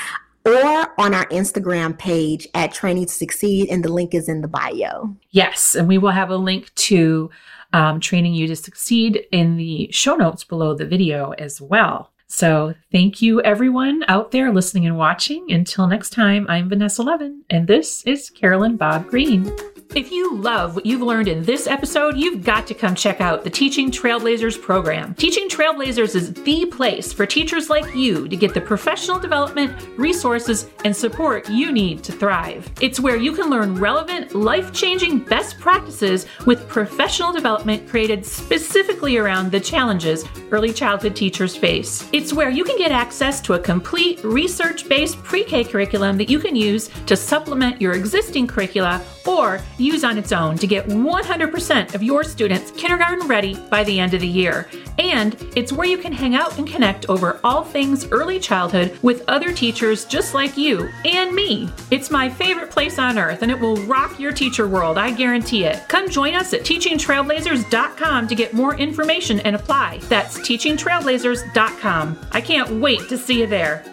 or 0.45 0.99
on 0.99 1.13
our 1.13 1.25
Instagram 1.27 1.97
page 1.97 2.47
at 2.53 2.73
Training 2.73 3.05
to 3.05 3.13
Succeed, 3.13 3.69
and 3.69 3.83
the 3.83 3.91
link 3.91 4.13
is 4.13 4.27
in 4.27 4.41
the 4.41 4.47
bio. 4.47 5.15
Yes, 5.31 5.75
and 5.75 5.87
we 5.87 5.97
will 5.97 6.11
have 6.11 6.29
a 6.29 6.37
link 6.37 6.73
to 6.75 7.29
um, 7.71 7.99
Training 7.99 8.33
You 8.33 8.47
to 8.47 8.55
Succeed 8.55 9.25
in 9.31 9.57
the 9.57 9.89
show 9.91 10.15
notes 10.15 10.43
below 10.43 10.73
the 10.73 10.85
video 10.85 11.31
as 11.31 11.61
well. 11.61 12.12
So 12.35 12.73
thank 12.91 13.21
you 13.21 13.43
everyone 13.43 14.03
out 14.07 14.31
there 14.31 14.51
listening 14.51 14.87
and 14.87 14.97
watching. 14.97 15.51
Until 15.51 15.85
next 15.85 16.09
time, 16.09 16.47
I'm 16.49 16.67
Vanessa 16.67 17.03
Levin, 17.03 17.43
and 17.51 17.67
this 17.67 18.03
is 18.07 18.31
Carolyn 18.31 18.75
Bob 18.75 19.07
Green. 19.07 19.55
If 19.95 20.11
you 20.11 20.35
love 20.35 20.75
what 20.75 20.85
you've 20.85 21.01
learned 21.01 21.27
in 21.27 21.43
this 21.43 21.67
episode, 21.67 22.17
you've 22.17 22.43
got 22.43 22.65
to 22.67 22.73
come 22.73 22.95
check 22.95 23.21
out 23.21 23.43
the 23.43 23.49
Teaching 23.49 23.91
Trailblazers 23.91 24.59
program. 24.59 25.13
Teaching 25.15 25.47
Trailblazers 25.47 26.15
is 26.15 26.33
the 26.33 26.65
place 26.65 27.13
for 27.13 27.27
teachers 27.27 27.69
like 27.69 27.93
you 27.93 28.27
to 28.27 28.35
get 28.35 28.55
the 28.55 28.61
professional 28.61 29.19
development, 29.19 29.71
resources, 29.97 30.67
and 30.83 30.95
support 30.95 31.47
you 31.47 31.71
need 31.71 32.03
to 32.03 32.11
thrive. 32.11 32.71
It's 32.81 32.99
where 32.99 33.17
you 33.17 33.33
can 33.33 33.51
learn 33.51 33.75
relevant, 33.75 34.33
life 34.33 34.73
changing 34.73 35.19
best 35.19 35.59
practices 35.59 36.25
with 36.47 36.67
professional 36.67 37.31
development 37.31 37.87
created 37.87 38.25
specifically 38.25 39.17
around 39.17 39.51
the 39.51 39.59
challenges 39.59 40.25
early 40.49 40.73
childhood 40.73 41.15
teachers 41.15 41.55
face. 41.55 42.09
It's 42.11 42.33
where 42.33 42.49
you 42.49 42.63
can 42.63 42.77
get 42.77 42.91
access 42.91 43.41
to 43.41 43.53
a 43.53 43.59
complete 43.59 44.23
research 44.23 44.89
based 44.89 45.21
pre 45.23 45.43
K 45.43 45.63
curriculum 45.63 46.17
that 46.17 46.29
you 46.29 46.39
can 46.39 46.55
use 46.55 46.89
to 47.05 47.15
supplement 47.15 47.79
your 47.79 47.93
existing 47.93 48.47
curricula 48.47 49.03
or 49.27 49.59
use 49.77 50.03
on 50.03 50.17
its 50.17 50.31
own 50.31 50.57
to 50.57 50.67
get 50.67 50.87
100% 50.87 51.95
of 51.95 52.03
your 52.03 52.23
students 52.23 52.71
kindergarten 52.71 53.27
ready 53.27 53.55
by 53.69 53.83
the 53.83 53.99
end 53.99 54.13
of 54.13 54.21
the 54.21 54.27
year. 54.27 54.69
And 54.99 55.35
it's 55.55 55.71
where 55.71 55.87
you 55.87 55.97
can 55.97 56.13
hang 56.13 56.35
out 56.35 56.57
and 56.57 56.67
connect 56.67 57.09
over 57.09 57.39
all 57.43 57.63
things 57.63 58.07
early 58.11 58.39
childhood 58.39 58.97
with 59.01 59.23
other 59.27 59.53
teachers 59.53 60.05
just 60.05 60.33
like 60.33 60.57
you 60.57 60.89
and 61.05 61.33
me. 61.33 61.69
It's 61.91 62.11
my 62.11 62.29
favorite 62.29 62.69
place 62.69 62.99
on 62.99 63.17
earth 63.17 63.41
and 63.41 63.51
it 63.51 63.59
will 63.59 63.77
rock 63.85 64.19
your 64.19 64.31
teacher 64.31 64.67
world, 64.67 64.97
I 64.97 65.11
guarantee 65.11 65.65
it. 65.65 65.87
Come 65.87 66.09
join 66.09 66.35
us 66.35 66.53
at 66.53 66.61
teachingtrailblazers.com 66.61 68.27
to 68.27 68.35
get 68.35 68.53
more 68.53 68.75
information 68.75 69.39
and 69.41 69.55
apply. 69.55 69.99
That's 70.09 70.39
teachingtrailblazers.com. 70.39 72.27
I 72.31 72.41
can't 72.41 72.69
wait 72.81 73.09
to 73.09 73.17
see 73.17 73.39
you 73.39 73.47
there. 73.47 73.92